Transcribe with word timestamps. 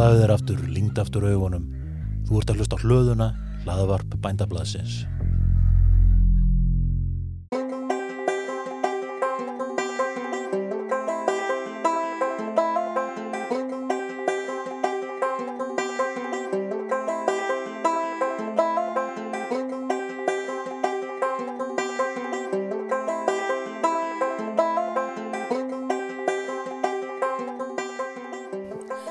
Slaðu 0.00 0.20
þér 0.22 0.30
aftur, 0.32 0.60
lingd 0.72 0.96
aftur 0.96 1.24
augunum. 1.28 1.64
Þú 2.24 2.38
ert 2.40 2.50
að 2.54 2.60
hlusta 2.62 2.76
á 2.80 2.80
hlöðuna, 2.80 3.26
hlaðavarp 3.66 4.14
bændablaðsins. 4.24 4.94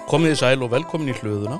Komið 0.09 0.31
í 0.33 0.37
sæl 0.39 0.63
og 0.65 0.71
velkomin 0.73 1.11
í 1.11 1.13
hlöðuna. 1.19 1.59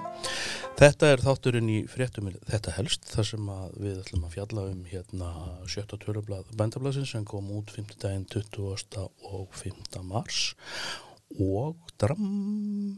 Þetta 0.79 1.09
er 1.13 1.21
þátturinn 1.21 1.67
í 1.69 1.75
fréttum 1.85 2.31
þetta 2.49 2.71
helst, 2.79 3.03
þar 3.11 3.27
sem 3.27 3.51
við 3.75 3.99
ætlum 4.01 4.23
að 4.25 4.33
fjalla 4.33 4.63
um 4.71 4.79
hérna 4.89 5.27
sjötta 5.69 5.99
tölublað 6.01 6.49
bændablasins 6.57 7.11
sem 7.13 7.27
kom 7.29 7.51
út 7.53 7.69
5. 7.75 7.93
daginn 8.01 8.25
20. 8.31 9.03
og 9.29 9.53
5. 9.59 10.01
mars 10.07 10.39
og 11.37 11.77
dram 12.01 12.97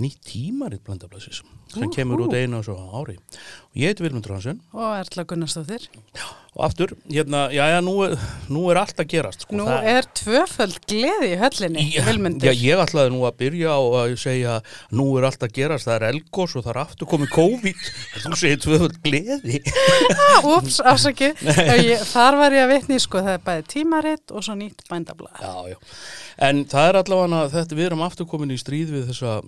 nýtt 0.00 0.20
tímaritt 0.32 0.84
bændablasins 0.88 1.42
sem 1.70 1.86
Ú, 1.86 1.92
kemur 1.94 2.18
ú. 2.24 2.26
út 2.26 2.34
einu 2.34 2.58
og 2.58 2.64
svo 2.66 2.74
ári. 2.98 3.14
Og 3.70 3.78
ég 3.78 3.92
heiti 3.92 4.02
Vilmundur 4.02 4.32
Hansen 4.34 4.58
og 4.74 4.96
Erla 4.98 5.22
Gunnarsdóttir. 5.24 5.84
og 6.56 6.64
aftur, 6.66 6.96
hérna, 7.06 7.44
já, 7.54 7.62
já, 7.70 7.78
nú, 7.80 7.92
nú 8.50 8.64
er 8.72 8.80
allt 8.80 8.98
að 8.98 9.06
gerast. 9.12 9.44
Sko, 9.46 9.54
Nú 9.54 9.68
er 9.70 10.02
tvöföld 10.18 10.80
gleði 10.90 11.28
í 11.30 11.38
höllinni, 11.38 11.84
Já, 11.94 12.02
Vilmundur. 12.08 12.48
já, 12.50 12.56
ég 12.58 12.82
ætlaði 12.82 13.12
nú 13.14 13.20
að 13.28 13.36
byrja 13.38 13.70
á 13.70 13.78
að 14.00 14.16
segja 14.18 14.56
nú 14.90 15.06
er 15.20 15.28
allt 15.28 15.44
að 15.46 15.52
gerast, 15.54 15.86
það 15.86 15.94
er 16.00 16.06
elgós 16.10 16.56
og 16.58 16.64
það 16.66 16.72
er 16.74 16.80
aftur 16.82 17.06
komið 17.12 17.30
COVID 17.36 17.86
þú 18.24 18.34
segir 18.40 18.58
tvöfald 18.66 18.98
gleði 19.06 19.60
Úps, 20.42 20.80
ég- 21.22 22.02
Þar 22.10 22.36
var 22.40 22.50
ég 22.58 22.64
að 22.66 22.72
vitni, 22.74 22.98
sko, 22.98 23.22
það 23.22 23.36
er 23.38 23.44
bæði 23.46 23.64
tímaritt 23.70 24.34
og 24.34 24.42
svo 24.42 24.56
nýtt 24.58 24.82
bændablað. 24.90 25.38
Já, 25.38 25.54
já, 25.70 25.78
en 26.50 26.64
það 26.66 26.88
er 26.90 26.98
allavega 27.04 27.44
þetta 27.54 27.78
við 27.78 27.86
erum 27.92 28.02
aftur 28.06 28.26
komin 28.26 28.50
í 28.50 28.58
stríð 28.58 28.90
við 28.96 29.06
þessa 29.12 29.38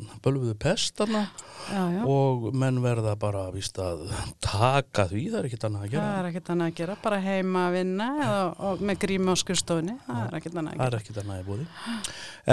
bölvuðu 0.42 0.58
pestana 0.58 1.22
Já, 1.70 1.82
já. 1.94 2.02
og 2.10 2.48
menn 2.58 2.80
verða 2.82 3.14
bara 3.16 3.44
víst 3.54 3.78
að 3.78 4.00
taka 4.42 5.04
því, 5.06 5.22
það 5.30 5.38
er 5.38 5.46
ekkert 5.48 5.66
annað 5.68 5.84
að 5.84 5.92
Það 5.92 5.94
gera 5.94 6.18
er 6.18 6.28
ekkert 6.32 6.50
annað 6.50 6.70
að 6.72 6.76
gera, 6.80 6.96
bara 7.04 7.20
heima 7.22 7.62
að 7.68 7.76
vinna 7.76 8.08
eða 8.26 8.40
og 8.68 8.82
með 8.82 9.00
grími 9.04 9.30
á 9.30 9.34
skurstofunni, 9.38 9.96
það 10.08 10.22
er 10.26 10.36
ekkert 10.40 10.58
annað 10.58 10.72
að 10.72 10.76
það 10.76 10.82
gera. 10.82 10.90
er 10.90 10.98
ekkert 10.98 11.22
annað 11.22 11.42
í 11.42 11.46
búði 11.46 11.66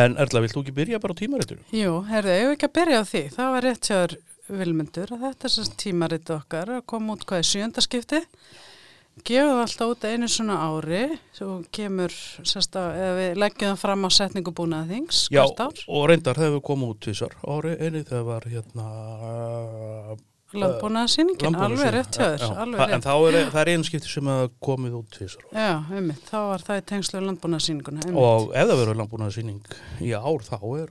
en 0.03 0.17
Erla, 0.25 0.43
vilt 0.45 0.55
þú 0.55 0.63
ekki 0.63 0.77
byrja 0.77 1.01
bara 1.01 1.17
á 1.17 1.21
tímaritinu? 1.23 1.67
Jú, 1.73 1.93
herðu, 2.11 2.35
ég 2.37 2.45
hef 2.45 2.55
ekki 2.55 2.69
að 2.69 2.75
byrja 2.77 3.01
á 3.01 3.05
því. 3.09 3.23
Það 3.33 3.53
var 3.55 3.65
rétt 3.69 3.89
sjáður 3.89 4.17
Vilmundur 4.49 5.11
að 5.13 5.25
þetta 5.27 5.49
er 5.49 5.73
tímaritt 5.83 6.29
okkar 6.33 6.71
að 6.77 6.85
koma 6.89 7.13
út 7.13 7.25
hvað 7.29 7.41
er 7.43 7.49
sjöndaskipti. 7.49 8.21
Gefum 9.25 9.49
það 9.51 9.61
alltaf 9.65 9.91
út 9.93 10.05
einu 10.09 10.27
svona 10.31 10.55
ári, 10.63 11.01
svo 11.35 11.49
kemur, 11.75 12.13
sérst 12.47 12.77
að, 12.79 12.87
eða 12.97 13.17
við 13.19 13.41
leggjum 13.43 13.69
það 13.73 13.81
fram 13.83 14.05
á 14.05 14.09
setningu 14.15 14.53
búnaða 14.57 14.87
þings, 14.93 15.19
Já, 15.33 15.43
og 15.87 16.07
reyndar 16.09 16.39
það 16.39 16.47
hefur 16.49 16.63
komið 16.69 16.93
út 16.93 16.99
tvisar 17.05 17.35
ári, 17.43 17.75
einu 17.83 18.03
þegar 18.07 18.25
var 18.29 18.47
hérna 18.49 18.87
landbúnaðarsýningin, 20.59 21.55
alveg 21.61 21.91
rétt 21.93 22.15
það- 22.17 22.93
En 22.93 23.01
þá 23.05 23.13
er 23.29 23.51
það 23.51 23.61
er 23.61 23.69
einu 23.75 23.83
skipti 23.85 24.09
sem 24.09 24.23
komið 24.65 24.95
út 24.97 25.09
tvisar 25.13 25.43
ári. 25.45 25.53
Já, 25.53 25.75
einmitt, 25.93 26.23
þá 26.25 26.37
var 26.49 26.59
það 26.65 26.79
í 26.81 26.85
tengslu 26.89 27.21
landbúnaðarsýninguna, 27.27 28.05
einmitt. 28.05 28.17
og 28.23 28.51
ef 28.55 28.67
það 28.67 28.79
verður 28.81 28.97
landbúnaðarsýning 29.03 29.61
í 30.01 30.09
ár 30.17 30.41
þá 30.49 30.57
er 30.81 30.89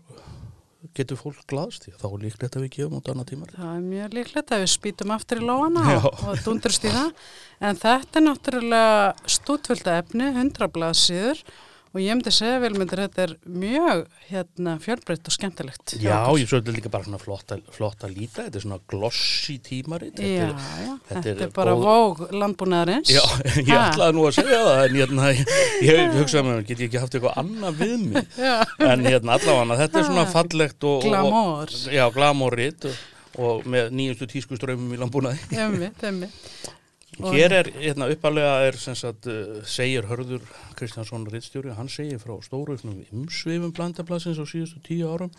getur 0.95 1.19
fólk 1.19 1.41
glaðst 1.51 1.85
því 1.85 1.95
að 1.95 2.03
þá 2.03 2.09
er 2.09 2.25
líklegt 2.25 2.57
að 2.57 2.65
við 2.65 2.75
gefum 2.77 2.99
út 2.99 3.09
annað 3.11 3.31
tímar 3.33 3.55
Það 3.55 3.71
er 3.75 3.87
mjög 3.87 4.13
líklegt 4.19 4.53
að 4.55 4.63
við 4.63 4.71
spýtum 4.75 5.15
aftur 5.15 5.41
í 5.41 5.49
lóana 5.49 5.85
og, 5.99 6.19
dundrust 6.45 6.87
í 6.87 6.93
það. 6.95 7.25
En 7.69 7.81
þetta 7.81 8.21
er 8.21 8.25
náttúrulega 8.29 9.33
stútvölda 9.39 9.97
efni, 10.03 10.29
100 10.31 10.71
blaðsíður 10.77 11.43
og 11.89 11.99
ég 12.03 12.13
myndi 12.15 12.31
segja 12.35 12.59
vilmyndir 12.63 13.01
þetta 13.01 13.23
er 13.25 13.33
mjög 13.49 14.03
hérna, 14.29 14.75
fjölbreytt 14.85 15.29
og 15.31 15.35
skemmtilegt. 15.35 15.95
Já, 16.03 16.19
okkur. 16.27 16.39
ég 16.43 16.51
svo 16.51 16.59
þetta 16.61 16.73
er 16.73 16.77
líka 16.79 16.91
bara 16.93 17.07
svona 17.09 17.21
flott 17.23 17.55
að, 17.57 17.63
flott 17.73 18.05
að 18.05 18.13
líta 18.19 18.45
þetta 18.47 18.61
er 18.61 18.65
svona 18.67 18.79
glossy 18.93 19.57
tímarit 19.65 20.21
Já, 20.21 20.29
þetta 20.29 20.45
er, 20.45 20.53
já, 20.85 20.93
þetta 21.09 21.23
þetta, 21.23 21.35
er 21.35 21.43
er 21.49 21.53
bara 21.57 21.75
góð- 21.79 21.89
vóg 21.89 22.35
landbúnaðarins. 22.43 23.13
Já, 23.17 23.23
ég 23.63 23.73
Ha. 23.73 23.83
ætlaði 23.89 24.17
nú 24.19 24.27
að 24.29 24.37
segja 24.39 24.61
það 24.69 24.83
en 24.85 24.99
hérna, 25.01 25.29
ég, 25.33 25.53
ég 25.89 26.17
hugsaði 26.19 26.45
með 26.49 26.57
mér, 26.59 26.67
get 26.73 26.79
ég 26.85 26.89
ekki 26.91 27.03
haft 27.05 27.19
eitthvað 27.19 27.39
annað 27.45 27.83
við 27.83 27.97
mig 28.13 28.41
en 28.93 29.07
hérna 29.09 29.39
allavega, 29.39 29.79
þetta 29.85 30.03
er 30.03 30.09
svona 30.13 30.27
fallegt 30.33 30.89
og, 30.89 30.99
og, 30.99 31.07
Glamour. 31.09 31.77
Já, 31.95 32.05
glamórit 32.15 32.89
og, 32.91 33.01
og 33.39 33.69
með 33.71 33.93
nýjustu 33.97 34.29
tískuströmmum 34.35 34.93
í 34.97 35.01
landbúnaði 35.01 35.63
emmitt, 35.65 36.05
emmitt. 36.05 36.75
Hér 37.19 37.55
er, 37.57 37.71
hérna, 37.75 38.07
uppalega 38.13 38.53
er 38.69 38.77
uh, 38.79 39.63
segir 39.67 40.07
Hörður 40.07 40.45
Kristjánsson 40.79 41.27
Rittstjóri, 41.27 41.73
hann 41.75 41.91
segir 41.91 42.21
frá 42.23 42.37
stóruðnum 42.45 43.01
umsvifum 43.11 43.73
blandaplassins 43.75 44.39
á 44.39 44.47
síðustu 44.47 44.79
tíu 44.87 45.11
árum. 45.11 45.33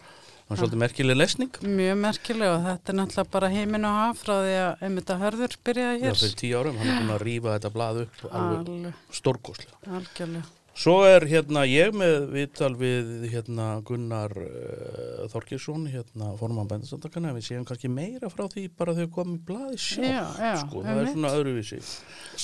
Það 0.50 0.56
er 0.56 0.60
svolítið 0.64 0.82
merkileg 0.82 1.18
lesning. 1.20 1.58
Mjög 1.62 1.98
merkilega 2.04 2.54
og 2.58 2.64
þetta 2.66 2.92
er 2.92 2.98
náttúrulega 3.00 3.34
bara 3.36 3.52
heiminn 3.54 3.86
og 3.86 3.98
haf 4.00 4.24
frá 4.26 4.36
því 4.42 4.56
að 4.60 4.86
einmitt 4.88 5.14
að 5.14 5.26
hörður 5.26 5.58
byrjaði 5.70 6.00
Já, 6.00 6.04
hér. 6.04 6.22
fyrir 6.24 6.40
tíu 6.42 6.60
árum, 6.60 6.80
hann 6.80 6.90
er 6.90 7.04
búin 7.04 7.16
að 7.16 7.26
rífa 7.28 7.56
þetta 7.56 7.76
blað 7.76 8.02
upp 8.06 8.24
alveg 8.30 9.04
stórkoslega. 9.20 9.84
algjörlega. 10.00 10.59
Svo 10.80 11.02
er 11.04 11.26
hérna 11.28 11.66
ég 11.68 11.92
með 11.92 12.30
viðtal 12.32 12.70
við 12.80 13.26
hérna 13.34 13.66
Gunnar 13.84 14.32
uh, 14.32 15.26
Þorkilsson, 15.28 15.90
hérna 15.92 16.30
forman 16.40 16.70
bændasandakana, 16.70 17.34
við 17.36 17.50
séum 17.50 17.66
kannski 17.68 17.92
meira 17.92 18.30
frá 18.32 18.46
því 18.48 18.64
bara 18.80 18.96
komum 19.12 19.36
í 19.36 19.44
blaði 19.50 19.76
sjálf. 19.84 20.08
Já, 20.08 20.24
já, 20.40 20.54
sko, 20.62 20.86
það 20.86 21.02
er 21.02 21.12
svona 21.12 21.34
öðruvísi. 21.36 21.82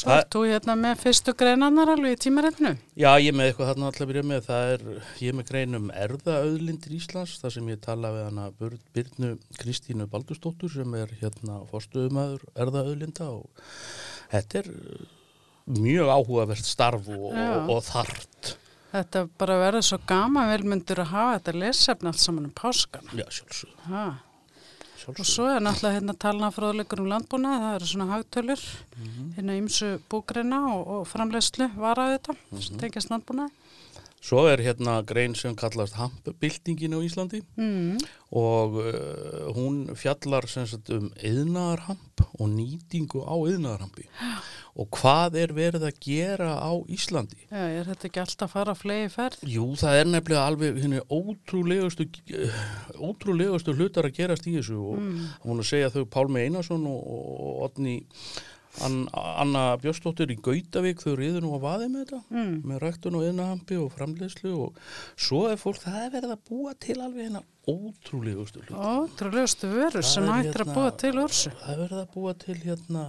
Svo 0.01 0.11
ert 0.17 0.35
þú 0.35 0.43
hérna 0.49 0.75
með 0.83 0.99
fyrstu 1.05 1.37
greinannar 1.39 1.93
alveg 1.95 2.17
í 2.17 2.21
tímareitinu? 2.27 2.75
Já, 2.99 3.09
ég 3.23 3.31
er 3.31 3.39
með 3.39 3.51
eitthvað 3.53 3.71
þarna 3.71 3.89
alltaf 3.93 4.11
byrja 4.11 4.27
með, 4.33 4.43
það 4.51 4.75
er, 4.75 4.85
ég 5.23 5.31
er 5.31 5.39
með 5.39 5.51
grein 5.53 5.79
um 5.79 5.89
erðaauðlindir 6.03 6.99
Íslands, 6.99 7.39
þar 7.39 7.55
sem 7.55 7.71
ég 7.71 7.83
tala 7.87 8.15
við 8.17 8.27
hana 8.33 8.51
Byr- 8.59 8.79
Birnu 8.99 9.35
Kristínu 9.63 10.11
Baldursdóttur 10.11 10.75
sem 10.75 10.99
er 10.99 11.15
hérna 11.23 11.63
fórstuðumæður 11.71 12.49
erðaauðlinda 12.65 13.31
og 13.31 13.69
þetta 14.35 14.65
er 14.65 14.73
mjög 15.65 16.11
áhugavert 16.13 16.67
starf 16.67 17.09
og, 17.09 17.31
og, 17.31 17.73
og 17.73 17.81
þart. 17.87 18.55
Þetta 18.95 19.25
bara 19.39 19.57
verður 19.59 19.83
svo 19.89 19.99
gaman 20.07 20.51
velmyndur 20.53 21.01
að 21.03 21.11
hafa 21.11 21.39
þetta 21.39 21.55
lesefni 21.59 22.11
allt 22.11 22.21
saman 22.21 22.47
um 22.47 22.53
páskana. 22.55 23.17
Já, 23.17 23.25
sjálfsög. 23.39 23.73
Og 25.05 25.25
svo 25.27 25.45
er 25.51 25.61
náttúrulega 25.61 25.99
hérna 25.99 26.15
talna 26.17 26.47
fróðleikur 26.53 27.03
um 27.03 27.09
landbúna, 27.11 27.57
það 27.61 27.75
eru 27.77 27.89
svona 27.91 28.07
hagtölur, 28.09 28.61
hérna 29.35 29.57
ymsu 29.59 29.89
búgreina 30.09 30.63
og, 30.71 30.87
og 30.95 31.03
framlegslu 31.11 31.67
varaði 31.77 32.15
þetta, 32.15 32.35
sem 32.63 32.79
tengjast 32.81 33.11
landbúna. 33.11 33.49
Svo 34.25 34.47
er 34.49 34.63
hérna 34.65 34.97
grein 35.05 35.35
sem 35.37 35.53
kallast 35.57 35.99
hampbyltingin 35.99 36.95
á 36.97 36.99
Íslandi 37.05 37.43
Mm. 37.55 37.99
og 38.31 38.79
uh, 38.81 39.53
hún 39.53 39.85
fjallar 39.95 40.47
sem 40.49 40.65
sagt 40.65 40.89
um 40.89 41.11
yðnaðarhamp 41.21 42.23
og 42.39 42.49
nýtingu 42.49 43.21
á 43.21 43.35
yðnaðarhampi 43.37 44.07
og 44.81 44.89
hvað 44.97 45.37
er 45.43 45.53
verið 45.55 45.85
að 45.87 45.99
gera 46.01 46.55
á 46.57 46.73
Íslandi? 46.89 47.45
Já, 47.51 47.61
er 47.69 47.85
þetta 47.91 48.09
ekki 48.09 48.23
alltaf 48.23 48.49
að 48.49 48.55
fara 48.55 48.75
flegi 48.75 49.13
ferð? 49.13 49.45
Jú, 49.45 49.67
það 49.79 49.99
er 49.99 50.09
nefnilega 50.09 50.47
alveg 50.49 50.81
henni 50.81 51.03
ótrúlegustu, 51.05 52.09
ótrúlegustu 52.97 53.77
hlutar 53.77 54.09
að 54.09 54.17
gerast 54.17 54.49
í 54.49 54.57
þessu 54.57 54.81
og 54.81 54.99
mm. 55.05 55.23
hún 55.45 55.61
að 55.61 55.69
segja 55.69 55.93
þau 55.93 56.03
Pálmi 56.17 56.43
Einarsson 56.47 56.89
og, 56.89 56.99
og 57.13 57.63
Otni 57.69 58.01
Ann, 58.83 59.07
Anna 59.13 59.77
Björnsdóttir 59.79 60.31
í 60.33 60.37
Gautavík 60.41 60.99
þau 60.99 61.15
riður 61.15 61.41
nú 61.45 61.53
að 61.55 61.61
vaði 61.63 61.87
með 61.93 62.05
þetta 62.05 62.21
Mm. 62.35 62.55
með 62.65 62.79
ræktun 62.83 63.15
og 63.15 63.23
yðnahampi 63.29 63.77
og 63.79 63.91
framleiðslu 63.95 64.53
og 64.65 64.79
svo 65.15 65.45
er 65.51 65.55
fólk, 65.61 65.79
það 65.85 65.99
er 66.05 66.09
verið 66.17 66.31
að 66.35 66.41
búa 66.49 66.73
til 66.79 66.95
alveg 67.01 67.23
hennar 67.29 67.43
ótrúlegustu. 67.65 68.61
Ótrúlegustu 68.69 69.67
vörur 69.71 70.03
sem 70.05 70.23
hættir 70.27 70.51
hérna- 70.53 70.65
að 70.65 70.73
búa 70.75 70.91
til 70.97 71.13
úrsu. 71.23 71.49
Það 71.63 71.71
er 71.73 71.79
verið 71.87 72.01
að 72.03 72.11
búa 72.13 72.33
til 72.37 72.55
hérna 72.55 73.05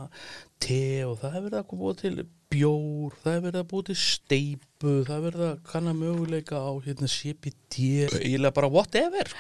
te 0.63 1.05
og 1.07 1.19
það 1.21 1.35
er 1.37 1.45
verið 1.47 1.61
að 1.61 1.71
búa 1.73 1.95
til 1.99 2.15
bjór, 2.53 3.17
það 3.23 3.33
er 3.33 3.43
verið 3.45 3.61
að 3.61 3.69
búa 3.73 3.87
til 3.89 3.97
steipu, 4.01 4.93
það 5.07 5.17
er 5.17 5.25
verið 5.25 5.45
að 5.49 5.59
kanna 5.71 5.93
möguleika 5.97 6.61
á 6.63 6.73
hérna 6.85 7.09
CBD, 7.11 7.89
eiginlega 8.21 8.55
bara 8.57 8.71
whatever. 8.73 9.33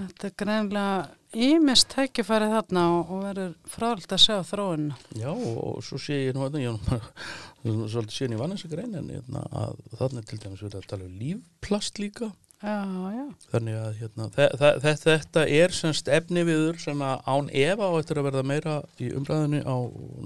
Þetta 0.00 0.28
er 0.28 0.34
greinlega 0.42 1.46
ímist 1.50 1.90
tækifæri 1.94 2.50
þarna 2.50 2.84
og, 2.98 3.14
verður 3.22 3.54
fráðilegt 3.70 4.14
að 4.16 4.22
sjá 4.24 4.36
þróunna. 4.50 4.98
Já 5.20 5.30
og, 5.30 5.80
svo 5.86 6.00
sé 6.02 6.20
ég 6.26 6.36
nú 6.36 6.48
ég 6.50 6.72
er 6.72 6.76
nú 6.76 6.84
bara 6.88 7.10
svolítið 7.92 8.16
síðan 8.16 8.36
í 8.36 8.40
vann 8.42 8.56
þessi 8.56 8.72
grein 8.72 8.98
en 8.98 9.10
hérna, 9.14 9.46
að 9.62 9.82
þannig 10.00 10.30
til 10.30 10.40
dæmis 10.42 10.64
verið 10.66 10.80
að 10.82 10.88
tala 10.94 11.06
um 11.06 11.18
lífplast 11.22 12.02
líka. 12.02 12.32
Já, 12.60 12.76
já. 13.16 13.22
Þannig 13.54 13.76
að 13.80 13.94
hérna, 14.02 14.26
þe 14.34 14.46
þe 14.60 14.70
þe 14.82 14.92
þetta 15.04 15.44
er 15.48 15.72
semst 15.72 16.08
efni 16.12 16.42
viður 16.44 16.76
sem 16.82 17.00
að 17.06 17.22
án 17.32 17.48
efa 17.56 17.88
á 17.88 17.92
eftir 17.96 18.20
að 18.20 18.26
verða 18.28 18.42
meira 18.50 18.74
í 19.00 19.08
umræðinni 19.16 19.62
á 19.64 19.76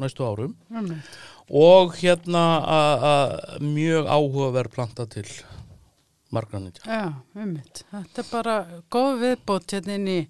næstu 0.03 0.27
árum. 0.27 0.57
Einmitt. 0.75 1.15
og 1.51 1.95
hérna 2.01 2.43
að- 2.65 3.61
mjög 3.61 4.07
áhugaverð 4.09 4.73
planta 4.75 5.07
til 5.07 5.27
margranitja. 6.33 6.83
Já, 6.89 7.13
ummitt. 7.37 7.85
Þetta 7.93 8.19
er 8.25 8.29
bara 8.33 8.57
góð 8.91 9.21
viðbót 9.23 9.75
hérna 9.77 9.95
inn 10.01 10.09
í, 10.09 10.21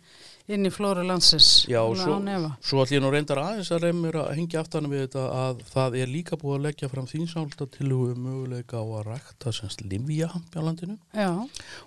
inn 0.53 0.69
í 0.69 0.73
flóru 0.73 1.05
landsins. 1.07 1.65
Já, 1.71 1.81
svo, 1.97 2.19
svo 2.61 2.85
ég 2.93 3.01
nú 3.01 3.11
reyndar 3.13 3.41
aðeins 3.41 3.71
að 3.73 3.87
reymir 3.87 4.19
að 4.21 4.33
hengja 4.37 4.61
aftan 4.61 4.91
við 4.93 5.07
þetta 5.07 5.27
að 5.41 5.63
það 5.71 5.99
er 6.03 6.11
líka 6.13 6.39
búið 6.41 6.59
að 6.59 6.67
leggja 6.69 6.91
fram 6.93 7.09
þýnsálda 7.09 7.69
til 7.73 7.91
möguleika 7.95 8.81
á 8.81 8.85
að 8.85 9.07
rækta 9.09 9.55
semst 9.57 9.85
livjahamp 9.89 10.53
á 10.53 10.61
landinu 10.61 10.99
Já, 11.17 11.31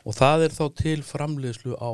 og 0.03 0.17
það 0.17 0.47
er 0.47 0.57
þá 0.57 0.65
til 0.81 0.97
framleiðslu 1.05 1.77
á 1.77 1.91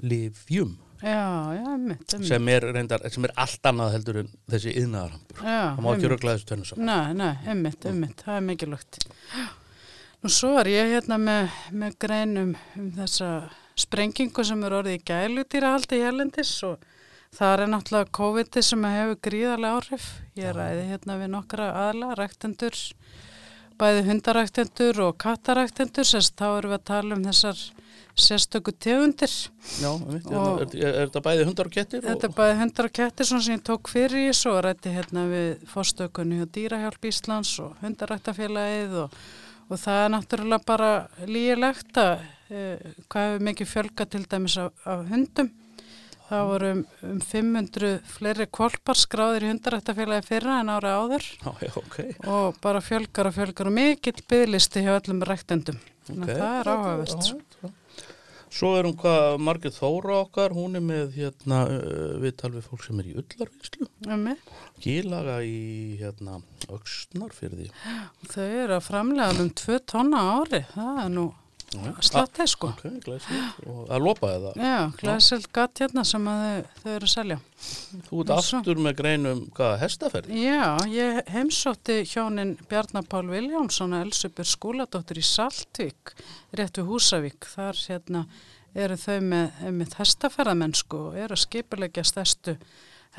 livjum 0.00 0.78
já, 1.02 1.54
já, 1.56 1.64
einmitt, 1.74 2.14
einmitt. 2.14 2.28
sem 2.28 2.48
er 2.48 2.66
reyndar, 2.72 3.04
sem 3.12 3.24
er 3.28 3.32
allt 3.40 3.68
annað 3.68 3.94
heldur 3.96 4.20
en 4.22 4.34
þessi 4.52 4.74
yðnaðarhampur. 4.82 5.40
Það 5.44 5.80
má 5.84 5.88
ekki 5.94 6.10
rögla 6.12 6.34
þessu 6.36 6.48
tönnu 6.50 6.68
saman. 6.68 6.90
Nei, 6.90 7.14
nei, 7.16 7.32
einmitt, 7.48 7.86
einmitt, 7.88 8.24
það 8.24 8.36
er 8.36 8.46
mikilvægt. 8.48 9.00
Nú 10.20 10.32
svo 10.32 10.50
er 10.60 10.68
ég 10.68 10.94
hérna 10.94 11.16
með, 11.20 11.54
með 11.72 11.96
grein 12.04 12.36
um, 12.36 12.52
um 12.76 12.90
þessa 12.98 13.30
sprengingu 13.82 14.44
sem 14.46 14.62
er 14.66 14.76
orðið 14.80 14.98
í 14.98 15.02
gælutýrahaldi 15.10 16.00
hérlendis 16.02 16.52
og 16.68 16.84
það 17.36 17.64
er 17.64 17.72
náttúrulega 17.74 18.14
COVID 18.20 18.60
sem 18.66 18.86
hefur 18.90 19.18
gríðarlega 19.26 19.80
áhrif. 19.80 20.06
Ég 20.38 20.54
ræði 20.56 20.86
hérna 20.92 21.18
við 21.20 21.32
nokkra 21.34 21.68
aðla, 21.88 22.14
ræktendur, 22.18 22.78
bæði 23.80 24.06
hundaræktendur 24.08 25.04
og 25.06 25.18
kattaræktendur, 25.22 26.08
sérst 26.08 26.36
þá 26.38 26.48
erum 26.58 26.74
við 26.74 26.80
að 26.80 26.88
tala 26.90 27.16
um 27.16 27.28
þessar 27.28 27.60
sérstöku 28.20 28.72
tegundir. 28.76 29.32
Já, 29.80 29.90
einmitt, 29.94 30.26
Og- 30.26 30.60
er, 30.60 30.74
er, 30.74 30.94
er 30.94 31.06
þetta 31.08 31.22
bæði 31.24 31.44
hundar 31.48 31.70
og 31.70 31.76
kettir? 31.76 32.02
Þetta 32.04 32.28
er 32.28 32.34
bæði 32.36 32.56
hundar 32.60 32.88
og 32.88 32.96
kettir 32.98 33.28
svona 33.28 33.44
sem 33.46 33.56
ég 33.56 33.62
tók 33.64 33.88
fyrir 33.92 34.26
í 34.28 34.34
svo 34.36 34.56
og 34.58 34.64
rætti 34.66 34.92
hérna 34.92 35.24
við 35.30 35.62
fórstökunni 35.70 36.42
og 36.44 36.50
dýrahjálp 36.56 37.08
Íslands 37.08 37.54
og 37.64 37.78
hundaræktafélagið 37.84 38.98
og, 39.04 39.16
og 39.70 39.78
það 39.78 40.02
er 40.04 40.12
náttúrulega 40.16 40.66
bara 40.66 40.90
lígilegt 41.30 41.98
að 42.02 42.12
e, 42.50 42.62
hvað 43.08 43.26
hefur 43.28 43.44
mikið 43.48 43.70
fjölga 43.70 44.06
til 44.10 44.22
dæmis 44.26 44.56
af, 44.60 44.72
af 44.84 45.04
hundum. 45.10 45.50
Það 46.30 46.44
voru 46.46 46.68
um, 46.70 46.80
um 47.08 47.20
500 47.26 47.92
fleiri 48.06 48.46
kvolpar 48.54 48.98
skráðir 48.98 49.48
í 49.48 49.50
hundaræktafélagi 49.50 50.26
fyrra 50.28 50.60
en 50.62 50.68
ára 50.70 50.92
áður 51.02 51.24
já, 51.26 51.50
já, 51.66 51.72
ok. 51.80 51.96
og 52.30 52.60
bara 52.62 52.82
fjölgar 52.86 53.30
og 53.30 53.34
fjölgar 53.34 53.66
og 53.70 53.74
mikill 53.74 54.20
bygglisti 54.30 54.84
hjá 54.86 54.92
öllum 55.00 55.24
ræktendum. 55.26 55.80
Þannig 56.06 56.28
Ok. 56.28 56.30
að 56.30 56.42
það 56.44 56.60
er 56.60 56.70
áhugavert. 56.74 57.49
Svo 58.50 58.72
er 58.78 58.88
hún 58.88 58.96
hvað 58.98 59.36
Margrét 59.46 59.76
Þóra 59.78 60.16
okkar, 60.24 60.54
hún 60.56 60.74
er 60.78 60.82
með 60.82 61.14
hérna 61.20 61.60
uh, 61.70 62.16
við 62.22 62.62
fólk 62.66 62.82
sem 62.86 62.98
er 63.02 63.10
í 63.12 63.16
ullarvinnslu, 63.20 63.86
Um 64.10 64.26
gílaga 64.80 65.36
í 65.44 65.98
hérna 66.00 66.40
auksnarfyrði. 66.72 67.68
Þau 68.32 68.46
eru 68.46 68.76
að 68.78 68.86
framlega 68.86 69.44
um 69.44 69.52
2 69.60 69.78
tonna 69.92 70.22
ári. 70.40 70.64
Það 70.72 71.00
er 71.04 71.12
nú 71.14 71.26
slattið 71.70 72.48
sko. 72.50 72.70
Ok, 72.74 72.82
glæsilegt. 73.04 73.60
Og 73.70 73.90
að 73.94 74.02
lopa 74.02 74.30
það. 74.32 74.58
Já, 74.58 74.76
glæsild 74.98 75.48
gatt 75.54 75.82
hérna 75.84 76.04
sem 76.08 76.28
að 76.32 76.42
þau, 76.42 76.70
þau 76.82 76.90
eru 76.96 77.08
að 77.08 77.12
selja. 77.14 77.38
Þú 78.08 78.22
ert 78.24 78.32
aftur 78.34 78.82
með 78.82 78.96
greinum 78.98 79.42
hvað 79.54 79.74
hestaferði. 79.84 80.42
Já, 80.42 80.64
ég 80.90 81.20
heimsótti 81.30 81.98
hjónin 82.10 82.54
Bjarnar 82.70 83.06
Pál 83.10 83.26
Viljámsson 83.30 83.94
og 83.94 84.06
Elsubjörn 84.08 84.50
skúladóttur 84.50 85.20
í 85.20 85.26
Saltvík, 85.26 86.14
rétt 86.58 86.80
við 86.80 86.90
Húsavík. 86.90 87.50
Þar 87.54 87.82
hérna 87.86 88.24
eru 88.74 88.96
þau 88.98 89.18
með, 89.30 89.66
með 89.80 89.98
hestaferðamennsku 89.98 91.04
og 91.10 91.18
eru 91.18 91.38
að 91.38 91.44
skipulegja 91.44 92.06
stærstu 92.06 92.56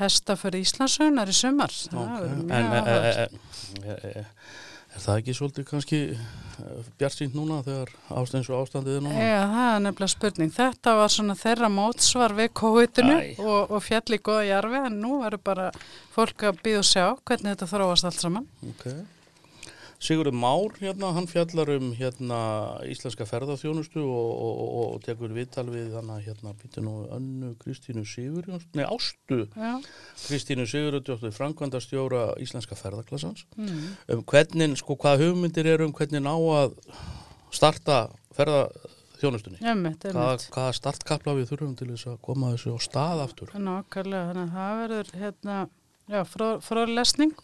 hestaferð 0.00 0.62
Íslandsögnar 0.62 1.28
í 1.28 1.36
sumar. 1.36 1.72
Það 1.72 2.02
Ok, 2.02 2.22
er 2.22 2.58
En 2.58 2.70
mjög 2.72 4.06
e, 4.12 4.24
er 4.92 5.04
það 5.04 5.20
ekki 5.22 5.34
svolítið 5.38 5.68
kannski 5.70 6.00
bjart 7.00 7.16
sínt 7.16 7.34
núna 7.36 7.60
þegar 7.64 7.92
ástæðins 8.12 8.50
og 8.52 8.60
ástandið 8.66 8.98
er 8.98 9.04
núna? 9.06 9.24
Já, 9.24 9.40
það 9.52 9.70
er 9.70 9.80
nefnilega 9.86 10.12
spurning. 10.12 10.52
Þetta 10.56 10.94
var 10.98 11.14
svona 11.14 11.36
þeirra 11.38 11.70
mótsvar 11.72 12.36
við 12.38 12.52
COVID-inu 12.60 13.16
Æ. 13.16 13.32
og, 13.40 13.72
og 13.72 13.82
fjall 13.86 14.18
í 14.18 14.20
góða 14.22 14.44
jarfi 14.50 14.84
en 14.86 15.00
nú 15.02 15.18
verður 15.22 15.42
bara 15.48 15.66
fólk 16.14 16.46
að 16.48 16.62
býða 16.66 16.82
og 16.82 16.88
sjá 16.90 17.06
hvernig 17.24 17.54
þetta 17.54 17.70
þróast 17.72 18.08
allt 18.08 18.20
saman. 18.20 18.48
Ok. 18.74 18.86
Sigurður 20.02 20.34
Már, 20.34 20.72
hérna, 20.80 21.12
hann 21.14 21.28
fjallar 21.30 21.68
um 21.76 21.92
hérna 21.94 22.38
íslenska 22.90 23.22
ferðarþjónustu 23.28 24.02
og, 24.02 24.30
og, 24.34 24.62
og, 24.62 24.86
og 24.96 25.04
tekur 25.04 25.30
viðtal 25.34 25.68
við 25.70 25.92
hann 25.94 26.10
að 26.10 26.24
hérna 26.26 26.54
býta 26.58 26.82
nú 26.82 27.04
önnu 27.14 27.52
Kristínu 27.60 28.02
Sigurjóns, 28.08 28.66
nei 28.74 28.82
Ástu 28.82 29.44
Já, 29.54 29.76
Kristínu 30.24 30.66
Sigurjónsdóttir, 30.66 31.34
framkvæmdastjóra 31.36 32.24
íslenska 32.42 32.78
ferðarklassans 32.78 33.44
mm. 33.54 33.84
um 34.16 34.24
hvernig, 34.32 34.74
sko 34.82 34.98
hvað 34.98 35.22
hugmyndir 35.28 35.70
eru 35.76 35.86
um 35.86 35.94
hvernig 35.94 36.24
ná 36.24 36.34
að 36.34 36.74
starta 37.54 38.00
ferðarþjónustunni. 38.34 39.62
Emmett. 39.62 40.10
hvaða 40.10 40.74
startkapla 40.80 41.38
við 41.38 41.52
þurfum 41.52 41.78
til 41.78 41.92
þess 41.92 42.10
að 42.10 42.20
koma 42.26 42.50
þessu 42.56 42.74
á 42.74 42.78
stað 42.82 43.24
aftur? 43.28 43.54
Nákvæmlega, 43.54 44.32
þannig 44.32 44.50
að 44.50 44.58
það 44.58 44.82
verður 44.82 45.16
hérna, 45.22 45.64
já, 46.10 46.22
frá, 46.34 46.48
frá 46.64 46.84
lesning 46.90 47.38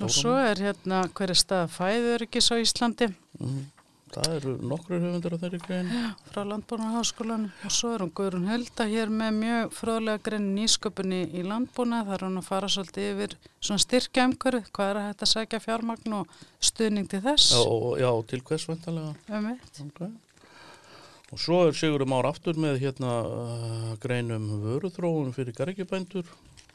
og 0.00 0.12
svo 0.14 0.36
er 0.38 0.60
hérna 0.68 1.02
hverju 1.14 1.34
stað 1.38 1.74
fæðuryggis 1.78 2.52
á 2.52 2.56
Íslandi 2.62 3.12
Mm. 3.38 3.66
Það 4.08 4.28
eru 4.38 4.52
nokkur 4.64 5.02
höfundur 5.02 5.34
á 5.36 5.38
þeirri 5.38 5.58
grein. 5.66 5.88
frá 6.32 6.40
Landbúnaðarháskólanum 6.48 7.50
og 7.68 7.72
svo 7.76 7.90
er 7.92 8.00
hún 8.02 8.12
Guðrún 8.16 8.46
Hulda 8.48 8.86
hér 8.88 9.10
með 9.12 9.34
mjög 9.36 9.74
fróðlega 9.76 10.22
grein 10.24 10.46
nýsköpunni 10.56 11.18
í 11.36 11.42
landbúnað 11.44 12.08
þar 12.08 12.16
er 12.16 12.24
hún 12.24 12.40
að 12.40 12.46
fara 12.48 12.70
svolítið 12.72 13.10
yfir 13.12 13.34
svona 13.60 13.84
styrkja 13.84 14.24
umhverju, 14.30 14.62
hvað 14.72 14.90
er 14.94 15.00
að 15.02 15.08
þetta 15.10 15.28
sækja 15.34 15.60
fjármagn 15.66 16.16
og 16.22 16.32
stuðning 16.70 17.10
til 17.12 17.20
þess 17.28 17.52
Já, 17.52 17.60
og, 17.68 17.86
já, 18.00 18.10
til 18.32 18.40
hvers. 18.48 18.66
Emmett, 19.28 19.82
Okay. 19.84 20.10
Og 21.28 21.38
svo 21.38 21.60
er 21.68 21.76
Sigurður 21.76 22.08
Már 22.08 22.24
aftur 22.24 22.56
með 22.56 22.78
hérna 22.80 23.12
uh, 23.28 23.96
greinum 24.00 24.48
vöruþróun 24.64 25.34
fyrir 25.36 25.52
gargibændur, 25.52 26.24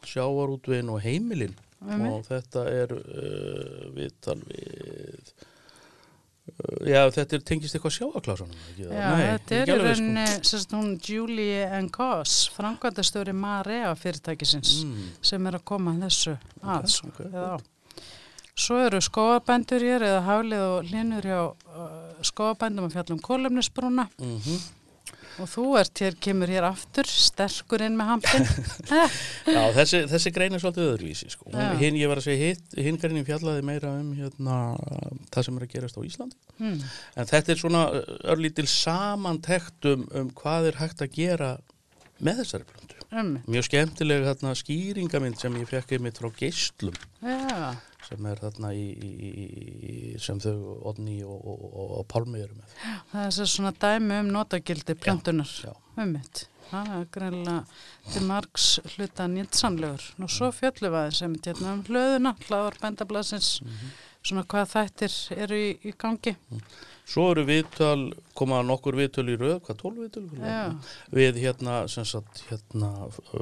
sjávarútvegin 0.05 0.93
og 0.93 1.01
heimilin 1.01 1.55
Einmitt. 1.87 2.13
og 2.13 2.27
þetta 2.29 2.63
er 2.71 2.93
uh, 2.93 3.89
viðtal 3.95 4.37
við 4.47 5.33
uh, 6.53 6.87
já, 6.87 7.01
þetta 7.15 7.37
er 7.37 7.43
tengist 7.49 7.75
eitthvað 7.77 7.95
það? 8.43 8.55
Já, 8.77 8.87
Nei, 8.93 9.25
þetta 9.33 9.57
er 9.57 9.63
í 9.63 9.75
sko. 9.75 9.83
rauninni, 9.87 10.25
hún 10.77 10.89
Julie 11.09 11.65
N. 11.79 11.89
Koss, 11.93 12.49
framkvæmdastöri 12.55 13.35
Marea 13.35 13.93
fyrirtækisins 13.99 14.77
mm, 14.85 15.07
sem 15.31 15.51
er 15.51 15.59
að 15.59 15.65
koma 15.73 15.95
þessu 16.01 16.35
að, 16.61 16.83
Ok, 16.83 16.93
sko, 16.97 17.13
ok, 17.13 17.21
eða 17.31 17.47
á. 17.55 17.57
Svo 18.53 18.77
eru 18.85 18.99
skóabændur 19.01 19.81
hér 19.81 20.03
eða 20.05 20.21
haflið 20.27 20.63
og 20.67 20.91
linur 20.91 21.25
hjá 21.25 21.39
uh, 21.41 22.23
skóabændum 22.23 22.85
að 22.85 22.95
fjalla 22.99 23.15
um 23.17 23.23
kólefnisbrúna 23.25 24.07
mm 24.19 24.39
og 25.41 25.49
þú 25.49 25.65
ert 25.79 26.01
hér, 26.03 26.17
kemur 26.21 26.51
hér 26.51 26.67
aftur, 26.67 27.09
sterkur 27.09 27.83
inn 27.85 27.97
með 27.97 28.11
hampin. 28.11 28.47
Já, 29.55 29.63
þessi, 29.77 30.03
þessi 30.11 30.33
grein 30.35 30.57
er 30.57 30.63
svolítið 30.63 30.89
öðruvísi 30.91 31.31
sko. 31.33 31.49
Hinn, 31.81 31.97
ég 31.99 32.11
var 32.11 32.21
að 32.21 32.27
segja 32.27 32.53
hinn 32.85 32.99
greinin 33.01 33.27
fjallaði 33.27 33.65
meira 33.65 33.93
um 33.99 34.13
hérna, 34.17 34.59
það 35.33 35.47
sem 35.47 35.59
er 35.59 35.67
að 35.67 35.73
gerast 35.75 35.99
á 35.99 36.01
Íslandi 36.05 36.37
hmm. 36.59 36.79
En 37.19 37.29
þetta 37.29 37.53
er 37.53 37.61
svona 37.61 37.83
uh, 37.91 38.01
örlítil 38.33 38.67
samantekt 38.69 39.89
um, 39.89 40.05
um 40.13 40.31
hvað 40.37 40.71
er 40.71 40.81
hægt 40.81 41.03
að 41.05 41.15
gera 41.17 41.53
með 42.23 42.43
þessari 42.43 42.69
plöntu. 42.69 43.02
Um, 43.13 43.33
Mjög 43.47 43.67
skemmtileg 43.69 44.27
hérna, 44.27 44.53
skýringamind 44.57 45.39
sem 45.41 45.57
ég 45.61 45.69
fekk 45.69 45.97
einmitt 45.97 46.21
frá 46.21 46.29
geislum 46.37 46.95
já, 47.23 47.73
sem 48.07 48.25
er 48.29 48.41
þarna 48.43 48.71
í, 48.75 48.87
í, 48.93 49.11
í 49.33 49.97
sem 50.21 50.39
þau 50.43 50.79
Odni 50.91 51.19
og, 51.23 51.37
og, 51.39 51.67
og, 51.69 51.93
og 51.99 52.07
Pálmi 52.11 52.41
eru 52.43 52.57
með. 52.57 52.73
það 53.13 53.27
er 53.27 53.35
svo 53.37 53.49
svona 53.53 53.73
dæmi 53.79 54.17
um 54.23 54.33
notagildi 54.35 54.97
plöntunar. 54.99 55.53
Já. 55.63 55.71
Um 55.95 56.15
mitt. 56.17 56.47
Það 56.73 56.89
er 56.97 57.03
greinlega 57.13 58.11
til 58.13 58.23
margs 58.25 58.67
hluta 58.95 59.27
nýttsamlegur. 59.29 60.05
Nú 60.17 60.29
svo 60.31 60.49
fjöllum 60.55 60.95
aðeins 60.97 61.19
sem 61.21 61.35
hérna 61.45 61.75
um 61.77 61.83
hlöðuna, 61.85 62.33
hlaðar 62.47 62.79
bændablasins, 62.81 63.49
svona 64.23 64.43
hvað 64.47 64.73
þættir 64.73 65.15
eru 65.43 65.59
í, 65.59 65.69
í 65.83 65.93
gangi. 65.99 66.35
Svo 67.03 67.25
eru 67.33 67.43
viðtal, 67.43 68.13
koma 68.37 68.61
nokkur 68.63 68.95
viðtöl 68.95 69.25
í 69.33 69.35
röð, 69.35 69.57
hvað 69.65 69.79
tólf 69.81 69.97
viðtöl? 69.99 70.23
Við 71.11 71.39
hérna, 71.43 71.81
sem 71.91 72.05
sagt, 72.07 72.45
hérna 72.47 72.91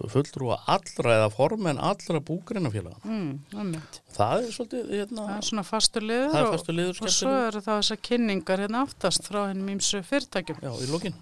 fulltrúa 0.10 0.58
allra 0.66 1.20
eða 1.20 1.28
formenn 1.36 1.78
allra 1.78 2.24
búgreinafélaga. 2.26 2.98
mm. 3.06 3.76
Það 4.16 4.48
er 4.48 4.56
svolítið, 4.56 4.90
hérna, 4.98 5.28
Það 5.30 5.36
er 5.38 5.50
svona 5.52 5.66
fastur 5.70 6.08
liður, 6.08 6.32
það 6.34 6.40
er 6.42 6.48
og, 6.48 6.56
fastu 6.58 6.76
liður 6.76 6.90
og 6.90 6.98
svo 6.98 7.12
skemmtileg. 7.14 7.50
eru 7.52 7.62
það 7.68 7.82
þessar 7.84 8.02
kynningar 8.10 8.64
hérna 8.66 8.82
aftast 8.88 9.30
frá 9.30 9.44
hennum 9.52 9.70
ímsu 9.76 10.02
fyrirtækjum. 10.10 10.64
Já, 10.66 10.74
í 10.82 10.90
lokin. 10.90 11.20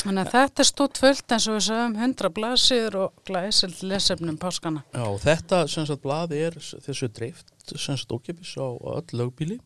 Þannig 0.00 0.24
að 0.24 0.32
þetta 0.32 0.62
er 0.62 0.68
stótt 0.70 0.98
fullt 0.98 1.32
eins 1.36 1.46
og 1.50 1.56
við 1.58 1.64
sögum 1.66 1.96
100 2.00 2.30
blasir 2.36 2.94
og 2.96 3.24
glæsild 3.28 3.82
lesefnum 3.84 4.38
páskana. 4.40 4.82
Já, 4.96 5.02
og 5.04 5.18
þetta 5.20 5.62
sem 5.68 5.86
sagt 5.88 6.02
blað 6.04 6.32
er 6.38 6.56
þessu 6.58 7.10
dreift 7.12 7.49
sem 7.78 7.98
sagt 7.98 8.12
ókipis 8.12 8.56
á 8.58 8.66
öll 8.66 9.18
lögbíli 9.20 9.60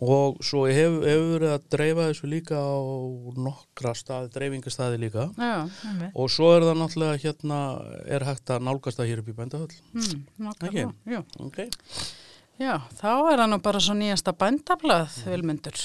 og 0.00 0.38
svo 0.40 0.62
hefur 0.70 1.04
hef 1.04 1.24
verið 1.34 1.50
að 1.52 1.66
dreifa 1.74 2.06
þessu 2.08 2.28
líka 2.30 2.56
á 2.56 2.80
nokkra 3.36 3.92
staði, 3.98 4.30
dreifingastaði 4.32 5.00
líka. 5.02 5.26
Já, 5.36 5.68
og 6.14 6.30
svo 6.32 6.48
er 6.56 6.64
það 6.64 6.80
náttúrulega 6.80 7.20
hérna 7.26 7.58
er 8.08 8.24
hægt 8.24 8.54
að 8.54 8.64
nálgast 8.70 9.00
það 9.00 9.10
hér 9.10 9.22
upp 9.22 9.28
í 9.28 9.36
bændahöll. 9.36 9.76
Mm, 9.92 10.24
nákvæmlega, 10.46 10.94
jú. 11.12 11.22
ok, 11.44 11.60
Já, 12.60 12.76
þá 12.94 13.10
er 13.32 13.40
það 13.40 13.48
nú 13.50 13.58
bara 13.64 13.80
svo 13.82 13.94
nýjasta 13.98 14.32
bændablað, 14.38 15.14
vilmyndur. 15.26 15.78